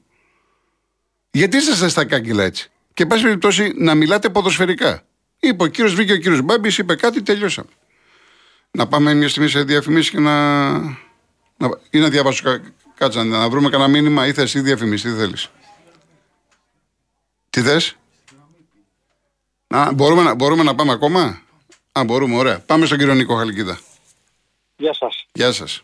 Γιατί 1.30 1.57
είσαστε 1.57 1.88
στα 1.88 2.04
κάγκελα 2.04 2.45
έτσι; 2.45 2.71
Και 2.95 3.07
πάση 3.07 3.23
περιπτώσει 3.23 3.73
να 3.76 3.95
μιλάτε 3.95 4.28
ποδοσφαιρικά. 4.28 5.02
Είπε 5.40 5.62
ο 5.62 5.66
κύριος 5.66 5.95
Βίκη, 5.95 6.12
ο 6.12 6.16
κύριος 6.16 6.42
Μπάμπης, 6.42 6.78
είπε 6.78 6.95
κάτι, 6.95 7.23
τελειώσαμε. 7.23 7.68
Να 8.71 8.87
πάμε 8.87 9.14
μια 9.14 9.28
στιγμή 9.28 9.49
σε 9.49 9.62
διαφημίσεις 9.62 10.11
και 10.11 10.18
να. 10.18 10.73
να... 11.57 11.68
ή 11.90 11.99
να 11.99 12.09
διαβάσω 12.09 12.42
κα... 12.45 12.61
κάτσα, 12.95 13.25
να 13.25 13.49
βρούμε 13.49 13.71
κανένα 13.71 13.90
μήνυμα 13.90 14.26
ή 14.26 14.33
θες 14.33 14.54
ή 14.54 14.61
διαφημίσεις, 14.61 15.11
τι 15.11 15.18
θέλεις. 15.18 15.50
Τι 17.50 17.62
θες; 17.62 17.97
Α, 19.69 19.93
μπορούμε, 19.95 20.23
να, 20.23 20.35
μπορούμε 20.35 20.63
να 20.63 20.75
πάμε 20.75 20.93
ακόμα; 20.93 21.43
Α, 21.93 22.05
μπορούμε, 22.05 22.37
ωραία. 22.37 22.61
Πάμε 22.67 22.87
στον 22.87 22.99
κύριο 22.99 23.15
Νίκο 23.15 23.35
Χαλκίδα. 23.35 23.79
Γεια 24.77 24.93
σας. 24.93 25.27
Γεια 25.33 25.53
σας. 25.53 25.83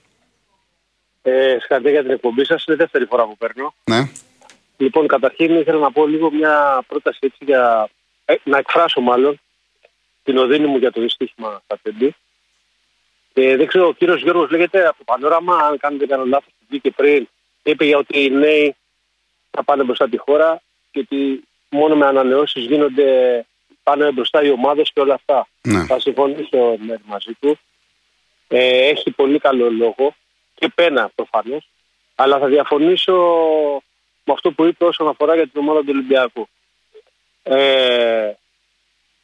Ε, 1.22 1.56
συγχαρητήρια 1.58 1.90
για 1.92 2.02
την 2.02 2.10
εκπομπή 2.10 2.44
σας. 2.44 2.64
Είναι 2.64 2.76
δεύτερη 2.76 3.04
φορά 3.04 3.24
που 3.24 3.36
παίρνω. 3.36 3.74
Ναι. 3.84 4.10
Λοιπόν, 4.76 5.06
καταρχήν 5.06 5.54
ήθελα 5.60 5.78
να 5.78 5.92
πω 5.92 6.06
λίγο 6.06 6.30
μια 6.30 6.84
πρόταση 6.86 7.18
έτσι 7.20 7.38
για. 7.44 7.88
Ε, 8.24 8.34
να 8.44 8.58
εκφράσω 8.58 9.00
μάλλον 9.00 9.40
την 10.22 10.38
οδύνη 10.38 10.66
μου 10.66 10.76
για 10.76 10.92
το 10.92 11.00
δυστύχημα 11.00 11.60
στα 11.64 11.78
τεμπή. 11.82 12.14
Ε, 13.32 13.56
δεν 13.56 13.66
ξέρω, 13.66 13.86
ο 13.86 13.92
κύριος 13.92 14.22
Γιώργος 14.22 14.50
λέγεται 14.50 14.86
από 14.86 14.98
το 14.98 15.04
πανόραμα, 15.04 15.56
αν 15.56 15.78
κάνετε 15.78 16.06
κανένα 16.06 16.28
λάθος 16.28 16.52
που 16.58 16.64
βγήκε 16.68 16.90
πριν, 16.90 17.28
είπε 17.62 17.84
για 17.84 17.98
ότι 17.98 18.24
οι 18.24 18.30
νέοι 18.30 18.76
θα 19.50 19.64
πάνε 19.64 19.82
μπροστά 19.82 20.08
τη 20.08 20.16
χώρα 20.16 20.62
και 20.90 20.98
ότι 20.98 21.44
μόνο 21.70 21.96
με 21.96 22.06
ανανεώσεις 22.06 22.64
γίνονται 22.64 23.46
πάνε 23.84 24.12
μπροστά 24.12 24.42
οι 24.42 24.50
ομάδες 24.50 24.90
και 24.92 25.00
όλα 25.00 25.14
αυτά. 25.14 25.48
Ναι. 25.62 25.84
Θα 25.86 26.00
συμφωνήσω 26.00 26.76
με- 26.78 27.00
μαζί 27.04 27.32
του. 27.40 27.58
Ε, 28.48 28.88
έχει 28.88 29.10
πολύ 29.10 29.38
καλό 29.38 29.70
λόγο 29.70 30.14
και 30.54 30.68
πένα 30.74 31.10
προφανώς. 31.14 31.68
Αλλά 32.14 32.38
θα 32.38 32.46
διαφωνήσω 32.46 33.12
με 34.24 34.32
αυτό 34.32 34.52
που 34.52 34.64
είπε 34.64 34.84
όσον 34.84 35.08
αφορά 35.08 35.34
για 35.34 35.48
την 35.48 35.60
ομάδα 35.60 35.80
του 35.80 35.86
Ολυμπιακού. 35.90 36.48
Ε, 37.42 38.28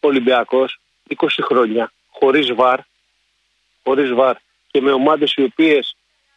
ο 0.01 0.07
Ολυμπιακός 0.09 0.81
20 1.09 1.43
χρόνια 1.43 1.93
χωρίς 2.11 2.53
βαρ, 2.55 2.79
χωρίς 3.85 4.13
βαρ 4.13 4.37
και 4.71 4.81
με 4.81 4.93
ομάδες 4.93 5.33
οι 5.37 5.43
οποίες 5.43 5.97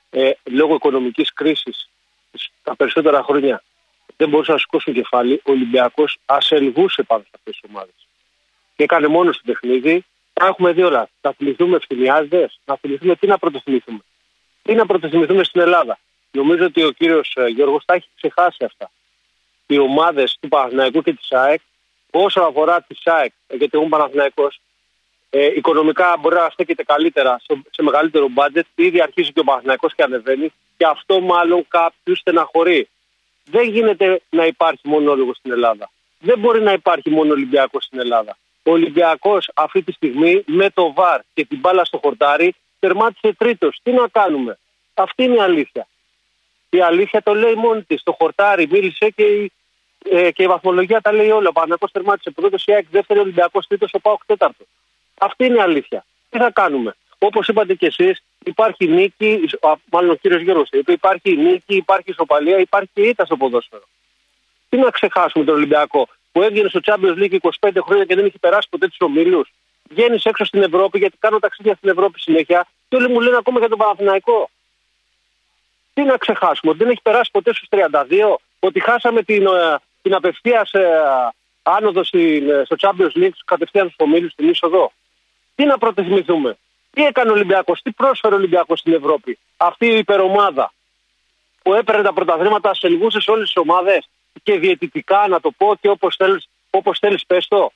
ε, 0.09 0.31
λόγω 0.43 0.75
οικονομικής 0.75 1.33
κρίσης 1.33 1.89
τα 2.63 2.75
περισσότερα 2.75 3.23
χρόνια 3.23 3.63
δεν 4.17 4.29
μπορούσαν 4.29 4.53
να 4.53 4.59
σηκώσουν 4.59 4.93
κεφάλι, 4.93 5.33
ο 5.45 5.51
Ολυμπιακός 5.51 6.17
ασελγούσε 6.25 7.03
πάνω 7.03 7.23
σε 7.23 7.29
αυτές 7.35 7.59
τις 7.59 7.69
ομάδες. 7.69 8.02
Και 8.75 8.83
έκανε 8.83 9.07
μόνο 9.07 9.31
στο 9.31 9.41
παιχνίδι. 9.45 10.05
Τα 10.33 10.45
έχουμε 10.45 10.71
δει 10.71 10.83
όλα. 10.83 11.09
Θα 11.21 11.33
θυμηθούμε 11.33 11.75
ευθυνιάζοντε, 11.75 12.49
να 12.65 12.75
θυμηθούμε 12.75 13.15
τι 13.15 13.27
να 13.27 13.37
πρωτοθυμηθούμε. 13.37 13.99
Τι 14.61 14.73
να 14.73 14.85
πρωτοθυμηθούμε 14.85 15.43
στην 15.43 15.61
Ελλάδα. 15.61 15.99
Νομίζω 16.31 16.65
ότι 16.65 16.83
ο 16.83 16.91
κύριος 16.91 17.35
Γιώργος 17.55 17.85
τα 17.85 17.93
έχει 17.93 18.07
ξεχάσει 18.15 18.63
αυτά. 18.65 18.91
Οι 19.67 19.77
ομάδες 19.77 20.37
του 20.39 20.47
Παναθηναϊκού 20.47 21.01
και 21.01 21.13
της 21.13 21.31
ΑΕΚ, 21.31 21.61
όσον 22.11 22.45
αφορά 22.45 22.81
τη 22.81 22.95
ΑΕΚ, 23.03 23.31
ε, 23.47 23.55
γιατί 23.55 23.77
εγώ 23.77 23.87
Παναθηναϊκός, 23.87 24.59
ε, 25.29 25.45
οικονομικά 25.45 26.17
μπορεί 26.19 26.35
να 26.35 26.49
στέκεται 26.49 26.83
καλύτερα 26.83 27.41
σε, 27.43 27.61
σε 27.71 27.83
μεγαλύτερο 27.83 28.27
μπάτζετ. 28.27 28.65
Ήδη 28.75 29.01
αρχίζει 29.01 29.31
και 29.31 29.39
ο 29.39 29.43
Παναθηναϊκός 29.43 29.95
και 29.95 30.03
ανεβαίνει. 30.03 30.53
Και 30.77 30.85
αυτό 30.85 31.21
μάλλον 31.21 31.65
κάποιους 31.67 32.19
στεναχωρεί. 32.19 32.89
Δεν 33.45 33.69
γίνεται 33.69 34.21
να 34.29 34.45
υπάρχει 34.45 34.87
μονόλογος 34.87 35.37
στην 35.37 35.51
Ελλάδα. 35.51 35.91
Δεν 36.19 36.39
μπορεί 36.39 36.61
να 36.61 36.73
υπάρχει 36.73 37.09
μόνο 37.09 37.31
Ολυμπιακός 37.31 37.83
στην 37.83 37.99
Ελλάδα. 37.99 38.37
Ο 38.63 38.71
Ολυμπιακός 38.71 39.49
αυτή 39.53 39.81
τη 39.81 39.91
στιγμή 39.91 40.43
με 40.45 40.69
το 40.69 40.93
βαρ 40.93 41.21
και 41.33 41.45
την 41.45 41.59
μπάλα 41.59 41.85
στο 41.85 41.97
χορτάρι 41.97 42.55
τερμάτισε 42.79 43.33
τρίτος. 43.37 43.79
Τι 43.83 43.91
να 43.91 44.07
κάνουμε; 44.07 44.59
Αυτή 44.93 45.23
είναι 45.23 45.35
η 45.35 45.39
αλήθεια. 45.39 45.87
Η 46.69 46.81
αλήθεια 46.81 47.21
το 47.21 47.33
λέει 47.33 47.53
μόνη 47.53 47.83
της. 47.83 48.03
Το 48.03 48.11
χορτάρι 48.11 48.67
μίλησε 48.71 49.09
και 49.09 49.23
η, 49.23 49.51
ε, 50.09 50.31
και 50.31 50.43
η 50.43 50.47
βαθμολογία 50.47 51.01
τα 51.01 51.11
λέει 51.11 51.29
όλα. 51.29 51.49
Ο 51.49 51.51
Παναγό 51.51 51.89
τερμάτισε 51.91 52.31
πρώτος, 52.31 52.65
η 52.65 52.73
ΑΕΚ 52.73 52.85
δεύτερη, 52.91 53.19
ο 53.19 53.21
Ολυμπιακός 53.21 53.67
τρίτος, 53.67 53.93
ο 53.93 53.99
Πάοκ 53.99 54.25
τέταρτος. 54.25 54.67
Αυτή 55.19 55.45
είναι 55.45 55.55
η 55.55 55.59
αλήθεια. 55.59 56.05
Τι 56.29 56.37
θα 56.37 56.51
κάνουμε; 56.51 56.95
Όπως 57.17 57.47
είπατε 57.47 57.73
κι 57.73 57.85
εσείς, 57.85 58.23
υπάρχει 58.43 58.87
νίκη, 58.87 59.49
α, 59.61 59.73
μάλλον 59.91 60.09
ο 60.09 60.15
κύριος 60.15 60.41
Γιώργος 60.41 60.69
είπε, 60.71 60.91
υπάρχει 60.91 61.37
νίκη, 61.37 61.75
υπάρχει 61.75 62.09
ισοπαλία, 62.09 62.57
υπάρχει 62.59 62.89
και 62.93 63.01
ήττα 63.01 63.25
στο 63.25 63.37
ποδόσφαιρο. 63.37 63.83
Τι 64.69 64.77
να 64.77 64.89
ξεχάσουμε 64.89 65.45
τον 65.45 65.55
Ολυμπιακό; 65.55 66.07
Που 66.33 66.41
έβγαινε 66.41 66.69
στο 66.69 66.79
Champions 66.83 67.17
League 67.21 67.37
25 67.59 67.69
χρόνια 67.85 68.05
και 68.05 68.15
δεν 68.15 68.25
έχει 68.25 68.39
περάσει 68.39 68.67
ποτέ 68.69 68.87
τους 68.87 68.97
ομίλους. 68.99 69.53
Βγαίνεις 69.89 70.25
έξω 70.25 70.45
στην 70.45 70.63
Ευρώπη 70.63 70.97
γιατί 70.97 71.17
κάνω 71.19 71.39
ταξίδια 71.39 71.75
στην 71.75 71.89
Ευρώπη 71.89 72.19
συνέχεια 72.19 72.67
και 72.89 72.95
όλοι 72.95 73.09
μου 73.09 73.19
λένε 73.19 73.37
ακόμα 73.37 73.59
για 73.59 73.69
τον 73.69 73.77
Παναθηναϊκό. 73.77 74.49
Τι 75.93 76.01
να 76.01 76.17
ξεχάσουμε, 76.17 76.71
ότι 76.71 76.83
δεν 76.83 76.89
έχει 76.91 77.01
περάσει 77.01 77.31
ποτέ 77.31 77.53
στους 77.53 77.67
32, 77.71 78.35
ότι 78.59 78.79
χάσαμε 78.79 79.23
την, 79.23 79.45
ε, 79.45 79.79
την 80.01 80.13
απευθείας 80.13 80.71
ε, 80.71 80.87
άνοδο 81.63 82.03
στην, 82.03 82.49
ε, 82.49 82.63
στο 82.65 82.75
Champions 82.79 83.17
League, 83.17 83.37
κατευθείαν 83.45 83.89
στους 83.89 84.07
ομίλους 84.07 84.31
στην 84.31 84.49
είσοδο. 84.49 84.91
Τι 85.55 85.65
να 85.65 85.77
πρωτοθυμηθούμε. 85.77 86.57
Τι 86.93 87.05
έκανε 87.05 87.29
ο 87.29 87.33
Ολυμπιακός, 87.33 87.81
τι 87.81 87.91
πρόσφερε 87.91 88.33
ο 88.33 88.37
Ολυμπιακός 88.37 88.79
στην 88.79 88.93
Ευρώπη. 88.93 89.39
Αυτή 89.57 89.85
η 89.85 89.97
υπερομάδα 89.97 90.73
που 91.63 91.73
έπαιρνε 91.73 92.03
τα 92.03 92.13
πρωταθλήματα, 92.13 92.73
σελγούσε 92.73 93.19
σε 93.19 93.31
όλες 93.31 93.45
τις 93.45 93.57
ομάδες 93.57 94.09
και 94.43 94.59
διαιτητικά, 94.59 95.27
να 95.27 95.39
το 95.39 95.51
πω 95.51 95.75
και 95.81 95.89
όπως 95.89 96.15
θέλεις 96.15 96.47
όπως 96.69 96.99
θέλεις, 96.99 97.25
πες 97.25 97.47
το. 97.47 97.71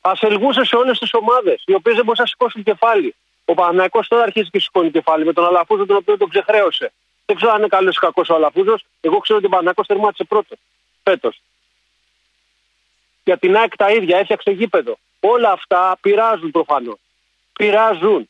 Ασελγούσε 0.00 0.64
σε 0.64 0.76
όλες 0.76 0.98
τις 0.98 1.14
ομάδες, 1.14 1.62
οι 1.66 1.74
οποίες 1.74 1.94
δεν 1.94 2.04
μπορούσαν 2.04 2.24
να 2.24 2.30
σηκώσουν 2.30 2.62
κεφάλι. 2.62 3.14
Ο 3.44 3.54
Παναγιακό 3.54 4.00
τώρα 4.08 4.22
αρχίζει 4.22 4.50
και 4.50 4.60
σηκώνει 4.60 4.90
κεφάλι 4.90 5.24
με 5.24 5.32
τον 5.32 5.44
Αλαφούζο, 5.44 5.86
τον 5.86 5.96
οποίο 5.96 6.16
τον 6.16 6.28
ξεχρέωσε. 6.28 6.92
Δεν 7.26 7.36
ξέρω 7.36 7.52
αν 7.52 7.58
είναι 7.58 7.68
καλός 7.68 7.96
ή 7.96 7.98
κακός 7.98 8.28
ο 8.28 8.34
Αλαφούζος. 8.34 8.84
Εγώ 9.00 9.18
ξέρω 9.18 9.38
ότι 9.38 9.46
ο 9.46 9.50
Παναγιακό 9.50 9.82
τερμάτισε 9.84 10.24
πρώτος 10.24 10.58
φέτος. 11.02 11.40
Για 13.24 13.38
την 13.38 13.56
ΑΕΚ 13.56 13.76
τα 13.76 13.90
ίδια, 13.90 14.18
έφτιαξε 14.18 14.50
γήπεδο. 14.50 14.98
Όλα 15.20 15.50
αυτά 15.50 15.98
πειράζουν 16.00 16.50
προφανώς. 16.50 16.98
Πειράζουν. 17.52 18.28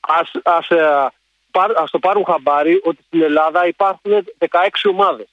Ας, 0.00 0.30
ας, 0.42 0.68
ε, 0.70 1.12
πάρ- 1.50 1.78
ας 1.78 1.90
το 1.90 1.98
πάρουν 1.98 2.24
χαμπάρι 2.24 2.80
ότι 2.84 3.02
στην 3.06 3.22
Ελλάδα 3.22 3.66
υπάρχουν 3.66 4.26
16 4.38 4.88
ομάδες. 4.88 5.26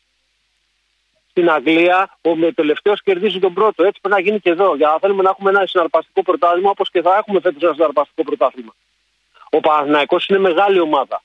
Στην 1.32 1.50
Αγγλία 1.50 2.18
ο 2.22 2.36
με 2.36 2.52
τελευταίος 2.52 3.02
κερδίζει 3.04 3.40
τον 3.40 3.54
πρώτο. 3.54 3.84
Έτσι 3.84 4.00
πρέπει 4.02 4.16
να 4.16 4.22
γίνει 4.22 4.40
και 4.40 4.50
εδώ. 4.50 4.76
Για 4.76 4.88
να 4.88 4.98
θέλουμε 5.00 5.24
να 5.24 5.30
έχουμε 5.30 5.50
ένα 5.50 5.66
συναρπαστικό 5.66 6.22
πρωτάθλημα 6.22 6.70
όπως 6.70 6.90
και 6.90 7.02
θα 7.02 7.16
έχουμε 7.18 7.40
φέτος 7.40 7.62
ένα 7.64 7.74
συναρπαστικό 7.74 8.24
πρωτάθλημα. 8.24 8.76
Ο 9.50 9.60
Παναθηναϊκός 9.60 10.28
είναι 10.28 10.40
μεγάλη 10.40 10.80
ομάδα. 10.80 11.24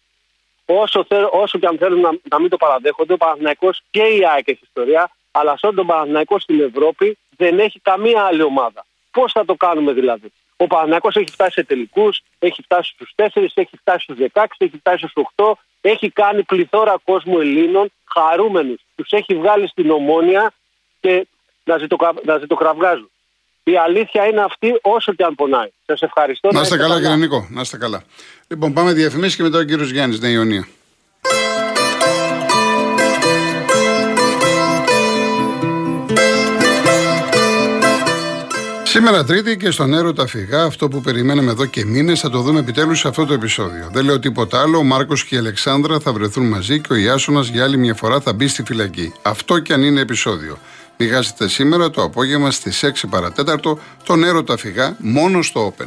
Όσο, 0.66 1.04
θε, 1.04 1.16
όσο 1.30 1.58
και 1.58 1.66
αν 1.66 1.78
θέλουν 1.78 2.00
να, 2.00 2.10
να 2.30 2.40
μην 2.40 2.50
το 2.50 2.56
παραδέχονται, 2.56 3.12
ο 3.12 3.16
Παναθηναϊκός 3.16 3.82
και 3.90 4.02
η 4.02 4.26
ΑΕΚ 4.26 4.48
έχει 4.48 4.60
ιστορία, 4.62 5.10
αλλά 5.30 5.56
σαν 5.56 5.74
τον 5.74 5.86
Παναθηναϊκό 5.86 6.38
στην 6.38 6.60
Ευρώπη 6.60 7.18
δεν 7.36 7.58
έχει 7.58 7.80
καμία 7.80 8.22
άλλη 8.22 8.42
ομάδα. 8.42 8.86
Πώς 9.10 9.32
θα 9.32 9.44
το 9.44 9.54
κάνουμε 9.54 9.92
δηλαδή; 9.92 10.32
Ο 10.56 10.66
Παναθηναϊκός 10.66 11.16
έχει 11.16 11.30
φτάσει 11.30 11.52
σε 11.52 11.64
τελικούς, 11.64 12.22
έχει 12.38 12.62
φτάσει 12.62 12.90
στους 12.94 13.12
4, 13.16 13.28
έχει 13.54 13.76
φτάσει 13.76 14.02
στους 14.02 14.16
16, 14.32 14.44
έχει 14.58 14.76
φτάσει 14.76 15.06
στους 15.08 15.24
8, 15.36 15.52
έχει 15.80 16.10
κάνει 16.10 16.42
πληθώρα 16.42 16.94
κόσμου 17.04 17.38
Ελλήνων 17.38 17.90
χαρούμενους. 18.18 18.80
Τους 18.94 19.10
έχει 19.10 19.34
βγάλει 19.34 19.68
στην 19.68 19.90
ομόνια 19.90 20.52
και 21.00 21.26
να, 21.64 21.78
ζητοκα... 21.78 22.14
να 22.24 22.38
ζητοκραυγάζουν. 22.38 23.10
Η 23.64 23.76
αλήθεια 23.76 24.26
είναι 24.26 24.40
αυτή 24.40 24.78
όσο 24.82 25.14
και 25.14 25.24
αν 25.24 25.34
πονάει. 25.34 25.68
Σας 25.86 26.02
ευχαριστώ. 26.02 26.48
Να 26.52 26.60
είστε 26.60 26.76
καλά, 26.76 27.00
κύριε 27.00 27.16
Νίκο. 27.16 27.46
Να 27.50 27.60
είστε 27.60 27.76
καλά. 27.76 28.02
Λοιπόν, 28.48 28.72
πάμε 28.72 28.92
διαφημίσεις 28.92 29.36
και 29.36 29.42
μετά 29.42 29.58
ο 29.58 29.62
κύριος 29.62 29.90
Γιάννης, 29.90 30.20
Νέα 30.20 30.42
Σήμερα 38.96 39.24
Τρίτη 39.24 39.56
και 39.56 39.70
στον 39.70 39.94
Έρωτα 39.94 40.26
Φυγά, 40.26 40.62
αυτό 40.62 40.88
που 40.88 41.00
περιμέναμε 41.00 41.50
εδώ 41.50 41.64
και 41.64 41.84
μήνες, 41.84 42.20
θα 42.20 42.30
το 42.30 42.40
δούμε 42.40 42.58
επιτέλους 42.58 42.98
σε 42.98 43.08
αυτό 43.08 43.26
το 43.26 43.32
επεισόδιο. 43.32 43.88
Δεν 43.92 44.04
λέω 44.04 44.18
τίποτα 44.18 44.60
άλλο. 44.60 44.78
Ο 44.78 44.82
Μάρκος 44.82 45.24
και 45.24 45.34
η 45.34 45.38
Αλεξάνδρα 45.38 46.00
θα 46.00 46.12
βρεθούν 46.12 46.46
μαζί 46.46 46.80
και 46.80 46.92
ο 46.92 46.96
Ιάσονας 46.96 47.48
για 47.48 47.64
άλλη 47.64 47.76
μια 47.76 47.94
φορά 47.94 48.20
θα 48.20 48.32
μπει 48.32 48.48
στη 48.48 48.62
φυλακή. 48.62 49.12
Αυτό 49.22 49.58
κι 49.58 49.72
αν 49.72 49.82
είναι 49.82 50.00
επεισόδιο. 50.00 50.58
Μην 50.96 51.10
χάσετε 51.10 51.48
σήμερα 51.48 51.90
το 51.90 52.02
απόγευμα 52.02 52.50
στις 52.50 52.84
6 52.84 53.08
παρατέταρτο 53.10 53.78
τον 54.04 54.24
Έρωτα 54.24 54.56
Φυγά 54.56 54.96
μόνο 54.98 55.42
στο 55.42 55.74
Open. 55.78 55.86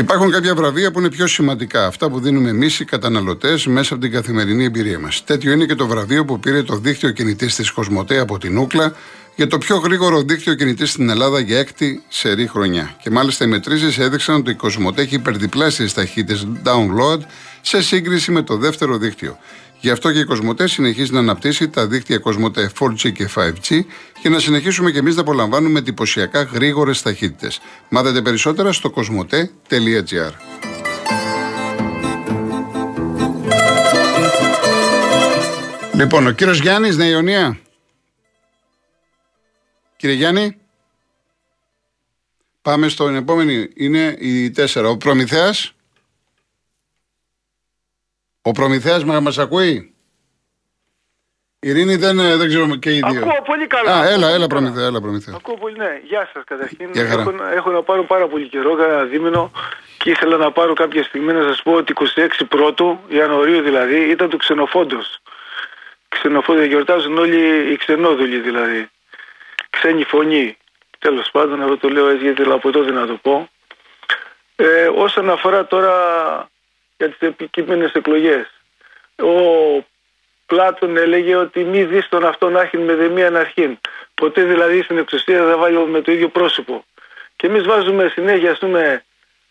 Υπάρχουν 0.00 0.30
κάποια 0.30 0.54
βραβεία 0.54 0.90
που 0.90 0.98
είναι 0.98 1.08
πιο 1.08 1.26
σημαντικά, 1.26 1.86
αυτά 1.86 2.10
που 2.10 2.20
δίνουμε 2.20 2.48
εμείς 2.48 2.80
οι 2.80 2.84
καταναλωτές 2.84 3.66
μέσα 3.66 3.94
από 3.94 4.02
την 4.02 4.12
καθημερινή 4.12 4.64
εμπειρία 4.64 4.98
μας. 4.98 5.24
Τέτοιο 5.24 5.52
είναι 5.52 5.64
και 5.64 5.74
το 5.74 5.86
βραβείο 5.86 6.24
που 6.24 6.40
πήρε 6.40 6.62
το 6.62 6.76
δίκτυο 6.76 7.10
κινητής 7.10 7.54
της 7.54 7.70
Κοσμοτέ 7.70 8.18
από 8.18 8.38
την 8.38 8.58
Ούκλα 8.58 8.94
για 9.36 9.46
το 9.46 9.58
πιο 9.58 9.76
γρήγορο 9.76 10.22
δίκτυο 10.22 10.54
κινητής 10.54 10.90
στην 10.90 11.10
Ελλάδα 11.10 11.40
για 11.40 11.58
έκτη 11.58 12.02
σερή 12.08 12.46
χρονιά. 12.46 12.96
Και 13.02 13.10
μάλιστα 13.10 13.44
οι 13.44 13.48
μετρήσεις 13.48 13.98
έδειξαν 13.98 14.34
ότι 14.34 14.50
η 14.50 14.54
Κοσμοτέ 14.54 15.02
έχει 15.02 15.14
υπερδιπλάσιε 15.14 15.86
ταχύτητες 15.94 16.46
download 16.64 17.18
σε 17.60 17.82
σύγκριση 17.82 18.30
με 18.30 18.42
το 18.42 18.56
δεύτερο 18.56 18.96
δίκτυο. 18.96 19.38
Γι' 19.80 19.90
αυτό 19.90 20.12
και 20.12 20.18
η 20.18 20.24
Κοσμοτέ 20.24 20.66
συνεχίζει 20.66 21.12
να 21.12 21.18
αναπτύσσει 21.18 21.68
τα 21.68 21.86
δίκτυα 21.86 22.18
Κοσμοτέ 22.18 22.70
4G 22.78 23.12
και 23.12 23.28
5G 23.34 23.80
και 24.22 24.28
να 24.28 24.38
συνεχίσουμε 24.38 24.90
και 24.90 24.98
εμείς 24.98 25.14
να 25.14 25.20
απολαμβάνουμε 25.20 25.78
εντυπωσιακά 25.78 26.42
γρήγορες 26.42 27.02
ταχύτητες. 27.02 27.60
Μάθετε 27.88 28.22
περισσότερα 28.22 28.72
στο 28.72 28.90
κοσμοτέ.gr. 28.90 30.32
Λοιπόν, 35.94 36.26
ο 36.26 36.30
κύριος 36.30 36.60
Γιάννης, 36.60 36.96
Νέα 36.96 37.08
Ιωνία. 37.08 37.58
Κύριε 39.96 40.14
Γιάννη. 40.14 40.56
Πάμε 42.62 42.88
στον 42.88 43.14
επόμενη. 43.14 43.68
Είναι 43.74 44.16
η 44.18 44.50
4. 44.50 44.84
Ο 44.90 44.96
Προμηθέας. 44.96 45.74
Ο 48.42 48.50
Προμηθέας 48.50 49.04
μα 49.04 49.20
μας 49.20 49.38
ακούει; 49.38 49.94
Ειρήνη 51.58 51.96
δεν, 51.96 52.18
ε, 52.18 52.36
δεν 52.36 52.48
ξέρω 52.48 52.76
και 52.76 52.90
οι 52.90 53.00
δύο. 53.10 53.20
Ακούω 53.20 53.42
πολύ 53.44 53.66
καλά. 53.66 53.92
Α, 53.92 53.98
Ακούω 54.00 54.12
έλα, 54.12 54.18
πολύ 54.18 54.24
έλα 54.34 54.46
καλά. 54.46 54.46
Προμηθέα, 54.46 54.86
έλα 54.86 55.00
Προμηθέα. 55.00 55.34
Ακούω 55.38 55.54
πολύ, 55.56 55.76
ναι. 55.76 56.00
Γεια 56.04 56.30
σας 56.32 56.44
καταρχήν. 56.46 56.90
Γεια 56.92 57.06
χαρά. 57.06 57.20
Έχω, 57.22 57.30
να- 57.30 57.52
έχω 57.52 57.70
να 57.70 57.82
πάρω 57.82 58.04
πάρα 58.04 58.26
πολύ 58.28 58.48
καιρό, 58.48 58.74
κανένα 58.76 59.04
δίμηνο 59.04 59.50
και 59.98 60.10
ήθελα 60.10 60.36
να 60.36 60.52
πάρω 60.52 60.72
κάποια 60.74 61.02
στιγμή 61.02 61.32
να 61.32 61.42
σας 61.42 61.62
πω 61.62 61.72
ότι 61.72 61.92
26 61.92 62.44
πρώτου, 62.44 63.00
Ιανουαρίου 63.08 63.62
δηλαδή, 63.62 64.10
ήταν 64.10 64.30
το 64.30 64.36
ξενοφόντος. 64.36 65.18
Ξενοφόντο, 66.08 66.62
γιορτάζουν 66.62 67.18
όλοι 67.18 67.72
οι 67.72 67.76
ξενόδουλοι 67.76 68.38
δηλαδή. 68.38 68.88
Ξένη 69.70 70.04
φωνή. 70.04 70.56
Τέλος 70.98 71.30
πάντων, 71.30 71.62
αυτό 71.62 71.76
το 71.78 71.88
λέω 71.88 72.08
έτσι 72.08 72.24
γιατί 72.24 72.42
από 72.42 72.70
τότε 72.70 72.90
να 72.90 73.06
το 73.06 73.14
πω. 73.22 73.48
Ε, 74.56 74.90
όσον 74.94 75.30
αφορά 75.30 75.66
τώρα 75.66 75.94
για 77.00 77.08
τις 77.08 77.28
επικείμενες 77.28 77.92
εκλογές. 77.92 78.46
Ο 79.16 79.84
Πλάτων 80.46 80.96
έλεγε 80.96 81.36
ότι 81.36 81.64
μη 81.64 81.84
δεις 81.84 82.08
τον 82.08 82.26
αυτόν 82.26 82.56
άχιν 82.56 82.80
με 82.80 82.94
δεμία 82.94 83.36
αρχήν. 83.36 83.78
Ποτέ 84.14 84.42
δηλαδή 84.42 84.82
στην 84.82 84.98
εξουσία 84.98 85.44
δεν 85.44 85.58
βάλουμε 85.58 86.00
το 86.00 86.12
ίδιο 86.12 86.28
πρόσωπο. 86.28 86.84
Και 87.36 87.46
εμείς 87.46 87.64
βάζουμε 87.64 88.08
συνέχεια, 88.08 88.50
ας 88.50 88.58
πούμε, 88.58 89.04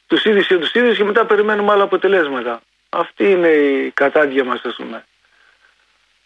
τους 0.07 0.25
ίδιους 0.25 0.47
και 0.47 0.57
τους 0.57 0.73
ίδιους 0.73 0.97
και 0.97 1.03
μετά 1.03 1.25
περιμένουμε 1.25 1.71
άλλα 1.71 1.83
αποτελέσματα. 1.83 2.61
Αυτή 2.89 3.31
είναι 3.31 3.47
η 3.47 3.91
κατάντια 3.91 4.43
μας, 4.43 4.61
ας 4.63 4.75
πούμε. 4.75 5.05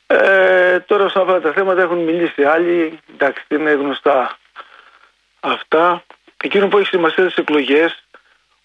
Ε, 0.07 0.79
τώρα 0.79 1.09
σε 1.09 1.19
αυτά 1.19 1.41
τα 1.41 1.51
θέματα 1.51 1.81
έχουν 1.81 1.97
μιλήσει 1.97 2.43
άλλοι. 2.43 2.99
Εντάξει, 3.13 3.43
είναι 3.47 3.71
γνωστά 3.71 4.37
αυτά. 5.39 6.03
Εκείνο 6.43 6.67
που 6.67 6.77
έχει 6.77 6.87
σημασία 6.87 7.23
στις 7.23 7.37
εκλογές, 7.37 8.03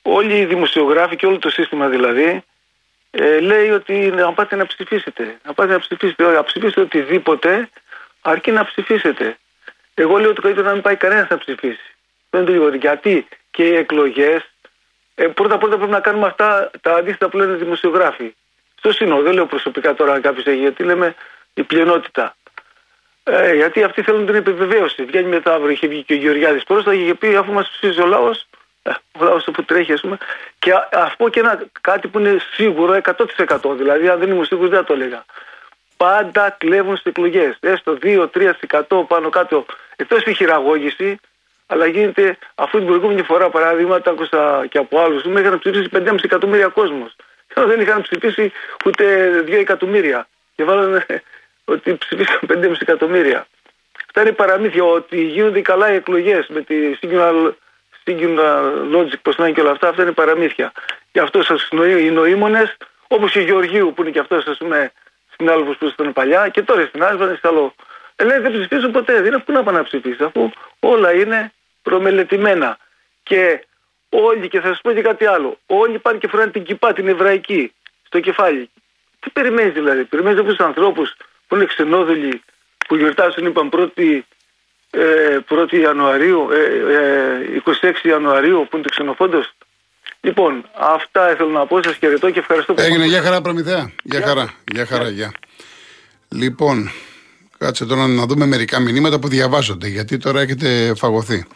όλοι 0.02 0.36
οι 0.36 0.44
δημοσιογράφοι 0.44 1.16
και 1.16 1.26
όλο 1.26 1.38
το 1.38 1.50
σύστημα 1.50 1.88
δηλαδή, 1.88 2.44
ε, 3.20 3.40
λέει 3.40 3.70
ότι 3.70 3.94
να 3.94 4.32
πάτε 4.32 4.56
να 4.56 4.66
ψηφίσετε. 4.66 5.38
Να 5.44 5.52
πάτε 5.52 5.72
να 5.72 5.78
ψηφίσετε. 5.78 6.22
Να 6.22 6.42
ψηφίσετε 6.42 6.80
οτιδήποτε, 6.80 7.70
αρκεί 8.22 8.50
να 8.50 8.64
ψηφίσετε. 8.64 9.36
Εγώ 9.94 10.18
λέω 10.18 10.30
ότι 10.30 10.40
καλύτερα 10.40 10.66
να 10.66 10.72
μην 10.72 10.82
πάει 10.82 10.96
κανένας 10.96 11.28
να 11.28 11.38
ψηφίσει. 11.38 11.94
Δεν 12.30 12.44
το 12.44 12.52
λίγο. 12.52 12.68
Γιατί 12.74 13.28
και 13.50 13.64
οι 13.64 13.74
εκλογές, 13.74 14.50
ε, 15.14 15.26
πρώτα 15.26 15.58
πρώτα 15.58 15.76
πρέπει 15.76 15.92
να 15.92 16.00
κάνουμε 16.00 16.26
αυτά 16.26 16.70
τα 16.80 16.94
αντίθετα 16.94 17.28
που 17.28 17.36
λένε 17.36 17.52
οι 17.52 17.56
δημοσιογράφοι. 17.56 18.34
Στο 18.74 18.92
σύνολο, 18.92 19.22
δεν 19.22 19.32
λέω 19.32 19.46
προσωπικά 19.46 19.94
τώρα 19.94 20.12
αν 20.12 20.20
κάποιος 20.20 20.46
έχει, 20.46 20.58
γιατί 20.58 20.82
λέμε 20.84 21.14
η 21.54 21.62
πλειονότητα. 21.62 22.36
Ε, 23.22 23.54
γιατί 23.54 23.82
αυτοί 23.82 24.02
θέλουν 24.02 24.26
την 24.26 24.34
επιβεβαίωση. 24.34 25.04
Βγαίνει 25.04 25.28
μετά 25.28 25.54
αύριο, 25.54 25.70
είχε 25.70 25.86
βγει 25.86 26.02
και 26.02 26.12
ο 26.12 26.16
Γεωργιάδης 26.16 26.64
πρόσφατα 26.64 26.96
και 26.96 27.02
είχε 27.02 27.14
πει 27.14 27.36
αφού 27.36 27.52
μας 27.52 27.68
ψηφίζει 27.68 28.00
ο 28.00 28.06
λαός, 28.06 28.46
ε, 28.82 28.90
ο 29.18 29.24
λαό 29.24 29.36
που 29.36 29.64
τρέχει, 29.64 29.92
ας 29.92 30.00
πούμε. 30.00 30.18
Και 30.58 30.72
αυτό 30.92 31.28
και 31.28 31.40
ένα 31.40 31.62
κάτι 31.80 32.08
που 32.08 32.18
είναι 32.18 32.36
σίγουρο 32.52 33.00
100%. 33.02 33.76
Δηλαδή, 33.76 34.08
αν 34.08 34.18
δεν 34.18 34.30
ήμουν 34.30 34.44
σίγουρος, 34.44 34.70
δεν 34.70 34.78
θα 34.78 34.84
το 34.84 34.92
έλεγα. 34.92 35.24
Πάντα 35.96 36.56
κλέβουν 36.58 36.96
στις 36.96 37.10
εκλογές. 37.10 37.56
Έστω 37.60 37.98
2-3% 38.02 39.04
πάνω 39.08 39.28
κάτω. 39.28 39.66
Εκτός 39.96 40.22
τη 40.22 40.34
χειραγώγηση, 40.34 41.20
αλλά 41.66 41.86
γίνεται 41.86 42.38
αφού 42.54 42.78
την 42.78 42.86
προηγούμενη 42.86 43.22
φορά 43.22 43.50
παράδειγμα, 43.50 44.00
τα 44.00 44.10
άκουσα 44.10 44.66
και 44.68 44.78
από 44.78 45.00
άλλους, 45.00 45.22
μου 45.24 45.38
είχαν 45.38 45.58
ψηφίσει 45.58 45.88
5,5 45.92 46.24
εκατομμύρια 46.24 46.68
κόσμος. 46.68 47.16
Δεν 47.54 47.80
είχαν 47.80 48.02
ψηφίσει 48.02 48.52
ούτε 48.84 49.30
2 49.46 49.52
εκατομμύρια. 49.52 50.28
Και 50.54 50.64
βάλανε 50.64 51.06
ότι 51.64 51.96
ψηφίσαν 51.96 52.40
5,5 52.46 52.80
εκατομμύρια. 52.80 53.46
Αυτά 54.06 54.20
είναι 54.20 54.32
παραμύθια 54.32 54.84
ότι 54.84 55.24
γίνονται 55.24 55.60
καλά 55.60 55.92
οι 55.92 55.94
εκλογές 55.94 56.46
με 56.48 56.60
τη 56.60 56.74
singular, 57.02 57.52
singular 58.08 58.62
logic, 58.94 59.20
πώ 59.22 59.32
να 59.36 59.44
είναι 59.44 59.52
και 59.52 59.60
όλα 59.60 59.70
αυτά. 59.70 59.88
Αυτά 59.88 60.02
είναι 60.02 60.12
παραμύθια. 60.12 60.72
Γι' 61.12 61.18
αυτό 61.18 61.42
σας 61.42 61.68
οι 62.00 62.10
νοήμονες, 62.10 62.76
όπως 63.08 63.32
και 63.32 63.38
ο 63.38 63.42
Γεωργίου 63.42 63.92
που 63.94 64.02
είναι 64.02 64.10
και 64.10 64.18
αυτός, 64.18 64.46
ας 64.46 64.58
πούμε, 64.58 64.92
συνάδελφο 65.36 65.72
που 65.78 65.86
ήταν 65.86 66.12
παλιά, 66.12 66.48
και 66.48 66.62
τώρα 66.62 66.86
στην 66.86 67.04
άλλη, 67.04 67.36
στο 67.36 67.48
άλλο. 67.48 67.74
Ε, 68.16 68.24
λέει 68.24 68.38
δεν 68.38 68.52
ψηφίζουν 68.52 68.90
ποτέ. 68.90 69.12
Δεν 69.12 69.26
είναι 69.26 69.38
πού 69.38 69.52
να 69.52 69.62
πάνε 69.62 69.78
να 69.78 69.84
ψηφίσει, 69.84 70.24
αφού 70.24 70.50
όλα 70.80 71.12
είναι 71.12 71.52
προμελετημένα. 71.82 72.78
Και 73.22 73.66
όλοι, 74.08 74.48
και 74.48 74.60
θα 74.60 74.68
σας 74.68 74.80
πω 74.80 74.92
και 74.92 75.02
κάτι 75.02 75.26
άλλο, 75.26 75.58
όλοι 75.66 75.98
πάνε 75.98 76.18
και 76.18 76.28
φοράνε 76.28 76.50
την 76.50 76.62
κυπά, 76.62 76.92
την 76.92 77.08
εβραϊκή, 77.08 77.72
στο 78.02 78.20
κεφάλι. 78.20 78.70
Τι 79.20 79.30
περιμένεις 79.30 79.72
δηλαδή, 79.72 80.04
περιμένεις 80.04 80.38
αυτού 80.38 80.50
τους 80.54 80.66
ανθρώπους 80.66 81.14
που 81.46 81.54
είναι 81.54 81.64
ξενόδουλοι 81.64 82.42
που 82.88 82.96
γιορτάζουν, 82.96 83.46
είπαν, 83.46 83.68
1η, 83.72 83.90
ε, 83.98 84.18
1η 85.48 85.72
Ιανουαρίου, 85.72 86.48
ε, 86.50 87.62
26 87.64 88.04
ε, 88.04 88.08
Ιανουαρίου, 88.08 88.66
που 88.70 88.76
είναι 88.76 88.82
το 88.82 88.88
ξενοφόντος. 88.88 89.52
Λοιπόν, 90.20 90.68
αυτά 90.78 91.32
ήθελα 91.32 91.50
να 91.50 91.66
πω. 91.66 91.82
Σας 91.82 91.96
χαιρετώ 91.96 92.30
και 92.30 92.38
ευχαριστώ 92.38 92.74
πολύ. 92.74 92.86
Έγινε, 92.86 93.04
για 93.04 93.22
χαρά, 93.22 93.40
Προμηθέα. 93.40 93.92
Για 94.02 94.22
χαρά, 94.22 94.54
για 94.72 94.86
χαρά, 94.86 95.08
για. 95.08 95.32
Λοιπόν, 96.28 96.90
κάτσε 97.58 97.86
τώρα 97.86 98.06
να 98.06 98.26
δούμε 98.26 98.46
μερικά 98.46 98.80
μηνύματα 98.80 99.18
που 99.18 99.28
διαβάζονται, 99.28 99.88
γιατί 99.88 100.16
τώρα 100.16 100.40
έχετε 100.40 100.92
φαγωθεί. 100.96 101.46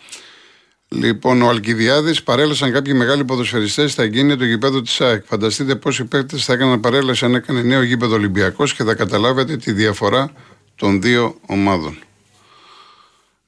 Λοιπόν, 0.88 1.42
ο 1.42 1.48
Αλκιδιάδης 1.48 2.22
παρέλασαν 2.22 2.72
κάποιοι 2.72 2.92
μεγάλοι 2.96 3.24
ποδοσφαιριστές 3.24 3.92
στα 3.92 4.02
εγγένεια 4.02 4.36
του 4.36 4.44
γηπέδου 4.44 4.82
της 4.82 5.00
ΑΕΚ. 5.00 5.24
Φανταστείτε 5.26 5.74
πόσοι 5.74 6.04
παίκτες 6.04 6.44
θα 6.44 6.52
έκαναν 6.52 6.80
παρέλαση 6.80 7.24
αν 7.24 7.34
έκανε 7.34 7.62
νέο 7.62 7.82
γήπεδο 7.82 8.14
Ολυμπιακός 8.14 8.74
και 8.74 8.84
θα 8.84 8.94
καταλάβετε 8.94 9.56
τη 9.56 9.72
διαφορά 9.72 10.32
των 10.76 11.02
δύο 11.02 11.36
ομάδων. 11.46 11.98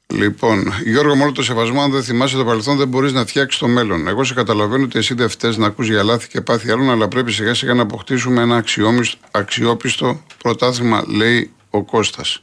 Λοιπόν, 0.07 0.73
Γιώργο, 0.85 1.17
με 1.17 1.23
όλο 1.23 1.33
το 1.33 1.43
σεβασμό, 1.43 1.83
αν 1.83 1.91
δεν 1.91 2.03
θυμάσαι 2.03 2.37
το 2.37 2.45
παρελθόν, 2.45 2.77
δεν 2.77 2.89
μπορείς 2.89 3.13
να 3.13 3.27
φτιάξεις 3.27 3.61
το 3.61 3.69
μέλλον. 3.69 4.09
Εγώ 4.09 4.25
σε 4.25 4.35
καταλαβαίνω 4.35 4.85
ότι 4.85 4.99
εσύ 4.99 5.15
δεν 5.15 5.29
φταίει 5.29 5.57
να 5.57 5.67
ακούσει 5.67 5.93
για 5.93 6.03
λάθη 6.03 6.29
και 6.29 6.41
πάθη 6.41 6.71
άλλων, 6.71 6.91
αλλά 6.91 7.09
πρέπει 7.09 7.33
σιγά 7.33 7.55
σιγά 7.55 7.75
να 7.75 7.83
αποκτήσουμε 7.83 8.43
ένα 8.43 8.65
αξιόπιστο 9.31 10.23
πρωτάθλημα, 10.43 11.05
λέει 11.09 11.53
ο 11.71 11.83
Κώστας. 11.85 12.43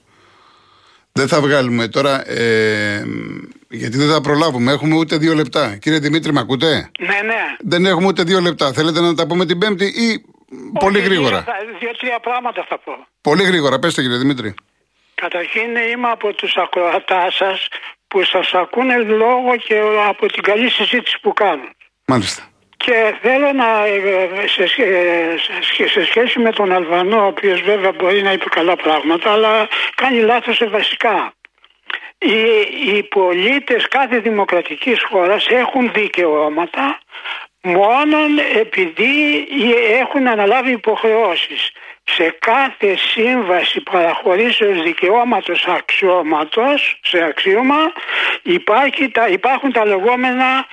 Δεν 1.12 1.28
θα 1.28 1.42
βγάλουμε 1.42 1.88
τώρα, 1.88 2.32
ε, 2.32 3.06
γιατί 3.70 3.98
δεν 3.98 4.10
θα 4.10 4.22
προλάβουμε. 4.22 4.72
Έχουμε 4.72 4.96
ούτε 4.96 5.18
δύο 5.18 5.34
λεπτά. 5.34 5.76
Κύριε 5.76 6.00
Δημήτρη, 6.00 6.34
με 6.34 6.40
ακούτε; 6.40 6.90
Ναι, 7.00 7.06
ναι. 7.06 7.56
Δεν 7.60 7.86
έχουμε 7.86 8.08
ούτε 8.08 8.24
δύο 8.24 8.40
λεπτά. 8.40 8.74
Θέλετε 8.74 9.00
να 9.00 9.14
τα 9.14 9.28
πούμε 9.28 9.46
την 9.46 9.58
Πέμπτη 9.58 9.86
ή 9.86 10.26
πολύ 10.80 11.00
γρήγορα; 11.00 11.46
Δύο-τρία 11.80 12.20
πράγματα 12.22 12.66
θα 12.70 12.80
πω. 12.80 13.08
Πολύ 13.22 13.44
γρήγορα, 13.44 13.80
πέστε 13.80 14.02
κύριε 14.02 14.18
Δημήτρη. 14.18 14.54
Καταρχήν 15.22 15.76
είμαι 15.76 16.10
από 16.10 16.34
τους 16.34 16.56
ακροατάς 16.56 17.36
σας 17.36 17.68
που 18.08 18.24
σας 18.24 18.54
ακούνε 18.54 18.98
λόγω 18.98 19.56
και 19.58 19.82
από 20.08 20.28
την 20.28 20.44
καλή 20.44 20.70
συζήτηση 20.70 21.18
που 21.22 21.34
κάνουν. 21.34 21.70
Μάλιστα. 22.08 22.44
Και 22.78 23.16
θέλω 23.22 23.52
να, 23.52 23.86
ε, 23.86 24.30
σε, 24.48 24.66
σε, 25.88 26.06
σχέση 26.06 26.40
με 26.40 26.52
τον 26.52 26.72
Αλβανό, 26.72 27.24
ο 27.24 27.26
οποίος 27.26 27.62
βέβαια 27.62 27.92
μπορεί 27.92 28.22
να 28.22 28.32
είπε 28.32 28.46
καλά 28.50 28.76
πράγματα, 28.76 29.32
αλλά 29.32 29.68
κάνει 29.96 30.20
λάθος 30.20 30.56
σε 30.56 30.68
βασικά. 30.68 31.34
Οι, 32.18 32.40
οι 32.86 33.04
πολίτες 33.04 33.88
κάθε 33.88 34.20
δημοκρατικής 34.20 35.04
χώρας 35.04 35.48
έχουν 35.48 35.92
δικαιώματα 35.94 37.00
μόνο 37.62 38.18
επειδή 38.60 39.48
έχουν 40.00 40.28
αναλάβει 40.28 40.72
υποχρεώσεις. 40.72 41.72
Σε 42.04 42.38
κάθε 42.40 42.96
σύμβαση 42.96 43.82
παραχωρήσεως 43.82 44.82
δικαιώματος 44.82 45.66
αξιώματος, 45.68 47.00
σε 47.04 47.24
αξίωμα, 47.24 47.92
υπάρχει, 48.42 49.12
υπάρχουν 49.30 49.72
τα 49.72 49.86
λεγόμενα 49.86 50.68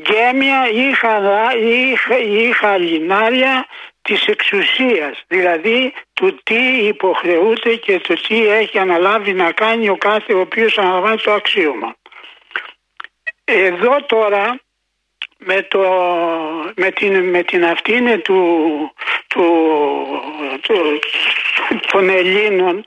γκέμια 0.00 0.68
ή, 0.70 0.92
χαρά, 0.92 1.56
ή, 1.56 1.96
ή 2.20 2.52
χαλινάρια 2.52 3.66
της 4.02 4.26
εξουσίας, 4.26 5.24
δηλαδή 5.26 5.92
του 6.12 6.40
τι 6.42 6.86
υποχρεούται 6.86 7.74
και 7.74 8.00
το 8.00 8.14
τι 8.14 8.46
έχει 8.46 8.78
αναλάβει 8.78 9.32
να 9.32 9.52
κάνει 9.52 9.88
ο 9.88 9.96
κάθε 9.96 10.32
ο 10.32 10.40
οποίος 10.40 10.78
αναλαμβάνει 10.78 11.16
το 11.16 11.32
αξίωμα. 11.32 11.96
Εδώ 13.44 14.02
τώρα 14.06 14.60
με, 15.38 15.62
το, 15.62 15.80
με, 16.76 16.90
την, 16.90 17.30
με 17.30 17.42
την 17.42 17.64
αυτήν 17.64 18.22
του, 18.22 18.92
του, 19.26 19.44
του, 20.62 20.98
των 21.92 22.08
Ελλήνων 22.08 22.84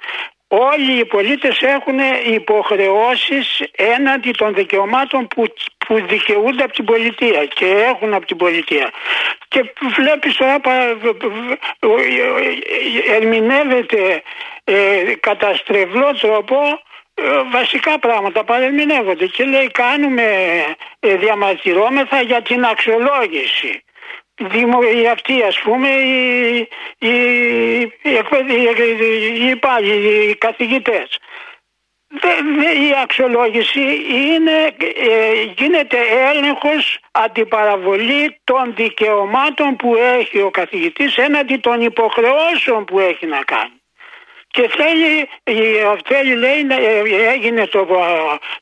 όλοι 0.49 0.99
οι 0.99 1.05
πολίτες 1.05 1.61
έχουν 1.61 1.99
υποχρεώσεις 2.25 3.61
έναντι 3.75 4.31
των 4.31 4.53
δικαιωμάτων 4.53 5.27
που, 5.27 5.53
που 5.77 6.05
δικαιούνται 6.07 6.63
από 6.63 6.73
την 6.73 6.85
πολιτεία 6.85 7.45
και 7.45 7.65
έχουν 7.65 8.13
από 8.13 8.25
την 8.25 8.37
πολιτεία. 8.37 8.91
Και 9.47 9.73
βλέπεις 9.95 10.35
τώρα 10.35 10.61
ερμηνεύεται 13.15 14.21
ε, 14.63 15.13
κατά 15.19 15.55
στρεβλό 15.55 16.13
τρόπο 16.21 16.55
ε, 16.55 16.87
βασικά 17.51 17.99
πράγματα 17.99 18.43
παρερμηνεύονται 18.43 19.25
και 19.25 19.43
λέει 19.43 19.71
κάνουμε 19.71 20.23
ε, 20.99 21.15
διαμαρτυρόμεθα 21.15 22.21
για 22.21 22.41
την 22.41 22.65
αξιολόγηση 22.65 23.83
δημο, 24.47 24.79
οι 24.81 25.07
αυτοί 25.07 25.43
ας 25.43 25.59
πούμε 25.59 25.89
οι, 25.89 26.67
οι, 26.97 27.09
οι, 27.79 27.91
οι, 29.81 30.29
οι 30.29 30.35
καθηγητές. 30.35 31.19
η 32.87 32.93
αξιολόγηση 33.03 33.81
είναι, 34.09 34.75
ε, 35.09 35.43
γίνεται 35.57 35.97
έλεγχος 36.29 36.99
αντιπαραβολή 37.11 38.39
των 38.43 38.73
δικαιωμάτων 38.75 39.75
που 39.75 39.95
έχει 39.95 40.41
ο 40.41 40.49
καθηγητής 40.49 41.17
έναντι 41.17 41.57
των 41.57 41.81
υποχρεώσεων 41.81 42.85
που 42.85 42.99
έχει 42.99 43.25
να 43.25 43.43
κάνει. 43.43 43.78
Και 44.59 44.69
θέλει, 44.81 45.13
θέλει 46.05 46.35
λέει, 46.35 46.59
ε, 46.69 47.31
έγινε 47.33 47.67
το, 47.67 47.87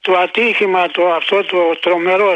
το 0.02 0.18
ατύχημα 0.18 0.88
το, 0.88 1.14
αυτό 1.14 1.44
το 1.44 1.58
τρομερό 1.82 2.34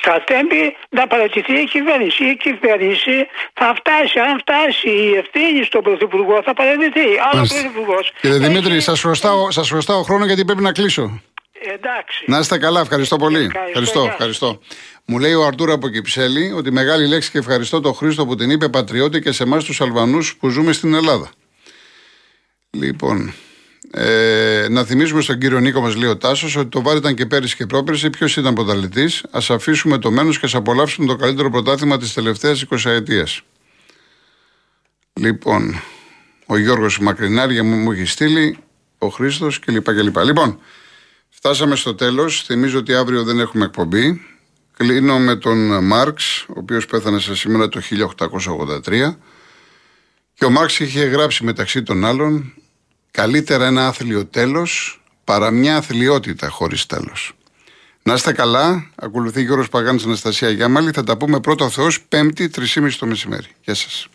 στα 0.00 0.24
τέμπη 0.24 0.76
να 0.88 1.06
παρατηθεί 1.06 1.60
η 1.60 1.64
κυβέρνηση. 1.64 2.24
Η 2.24 2.36
κυβέρνηση 2.36 3.26
θα 3.52 3.74
φτάσει, 3.78 4.18
αν 4.18 4.38
φτάσει 4.38 4.88
η 4.88 5.14
ευθύνη 5.22 5.64
στον 5.64 5.82
Πρωθυπουργό 5.82 6.42
θα 6.44 6.54
παρατηθεί. 6.54 7.08
Άλλος 7.32 7.48
Πρωθυπουργός. 7.48 8.12
Κύριε 8.20 8.38
Δημήτρη, 8.38 8.80
σας 8.80 9.00
χρωστάω, 9.00 9.50
σας 9.50 9.68
χρωστάω 9.70 10.02
χρόνο 10.02 10.24
γιατί 10.24 10.44
πρέπει 10.44 10.62
να 10.62 10.72
κλείσω. 10.72 11.22
Εντάξει. 11.74 12.24
Να 12.26 12.38
είστε 12.38 12.58
καλά, 12.58 12.80
ευχαριστώ 12.80 13.16
πολύ. 13.16 13.50
Ευχαριστώ, 13.66 14.02
ευχαριστώ. 14.10 14.60
Μου 15.04 15.18
λέει 15.18 15.34
ο 15.34 15.44
Αρτούρα 15.44 15.72
από 15.72 15.88
Κυψέλη 15.88 16.52
ότι 16.52 16.70
μεγάλη 16.70 17.06
λέξη 17.06 17.30
και 17.30 17.38
ευχαριστώ 17.38 17.80
τον 17.80 17.94
Χρήστο 17.94 18.26
που 18.26 18.34
την 18.34 18.50
είπε 18.50 18.68
πατριώτη 18.68 19.20
και 19.20 19.32
σε 19.32 19.42
εμάς 19.42 19.64
τους 19.64 19.80
Αλβανούς 19.80 20.36
που 20.36 20.48
ζούμε 20.48 20.72
στην 20.72 20.94
Ελλάδα. 20.94 21.30
Λοιπόν, 22.76 23.32
ε, 23.90 24.66
να 24.70 24.84
θυμίσουμε 24.84 25.20
στον 25.20 25.38
κύριο 25.38 25.60
Νίκο, 25.60 25.80
μας 25.80 25.96
λέει 25.96 26.08
ο 26.08 26.16
Τάσος, 26.16 26.56
ότι 26.56 26.68
το 26.68 26.82
βάρη 26.82 26.98
ήταν 26.98 27.14
και 27.14 27.26
πέρυσι 27.26 27.56
και 27.56 27.66
πρόπερσι. 27.66 28.10
Ποιος 28.10 28.36
ήταν 28.36 28.54
πρωταθλητής; 28.54 29.24
Α 29.30 29.40
αφήσουμε 29.48 29.98
το 29.98 30.10
μένος 30.10 30.38
και 30.38 30.46
ας 30.46 30.54
απολαύσουμε 30.54 31.06
το 31.06 31.16
καλύτερο 31.16 31.50
πρωτάθλημα 31.50 31.98
της 31.98 32.12
τελευταίας 32.12 32.64
20 32.70 32.90
ετία. 32.90 33.26
Λοιπόν, 35.12 35.80
ο 36.46 36.56
Γιώργος 36.56 36.98
Μακρινάρια 36.98 37.64
μου, 37.64 37.76
μου 37.76 37.92
έχει 37.92 38.04
στείλει, 38.04 38.58
ο 38.98 39.08
Χρήστος 39.08 39.58
κλπ. 39.58 39.84
κλπ. 39.84 40.16
Λοιπόν, 40.18 40.58
φτάσαμε 41.28 41.76
στο 41.76 41.94
τέλος. 41.94 42.42
Θυμίζω 42.42 42.78
ότι 42.78 42.94
αύριο 42.94 43.22
δεν 43.22 43.40
έχουμε 43.40 43.64
εκπομπή. 43.64 44.20
Κλείνω 44.76 45.18
με 45.18 45.36
τον 45.36 45.84
Μάρξ, 45.84 46.44
ο 46.48 46.54
οποίος 46.56 46.86
πέθανε 46.86 47.18
σε 47.18 47.34
σήμερα 47.34 47.68
το 47.68 47.80
1883. 47.80 49.18
Και 50.34 50.44
ο 50.44 50.50
Μάρξ 50.50 50.80
είχε 50.80 51.04
γράψει 51.04 51.44
μεταξύ 51.44 51.82
των 51.82 52.04
άλλων 52.04 52.54
Καλύτερα 53.12 53.66
ένα 53.66 53.86
άθλιο 53.86 54.26
τέλος 54.26 55.02
παρά 55.24 55.50
μια 55.50 55.76
αθλειότητα 55.76 56.48
χωρίς 56.48 56.86
τέλος. 56.86 57.32
Να 58.02 58.14
είστε 58.14 58.32
καλά. 58.32 58.90
Ακολουθεί 58.94 59.42
Γιώργος 59.42 59.68
Παγάνης 59.68 60.04
Αναστασία 60.04 60.50
Γιάμαλη. 60.50 60.90
Θα 60.90 61.04
τα 61.04 61.16
πούμε 61.16 61.40
πρώτο 61.40 61.70
Θεός 61.70 62.02
Πέμπτη, 62.02 62.50
3.30 62.56 62.98
το 62.98 63.06
μεσημέρι. 63.06 63.46
Γεια 63.64 63.74
σας. 63.74 64.08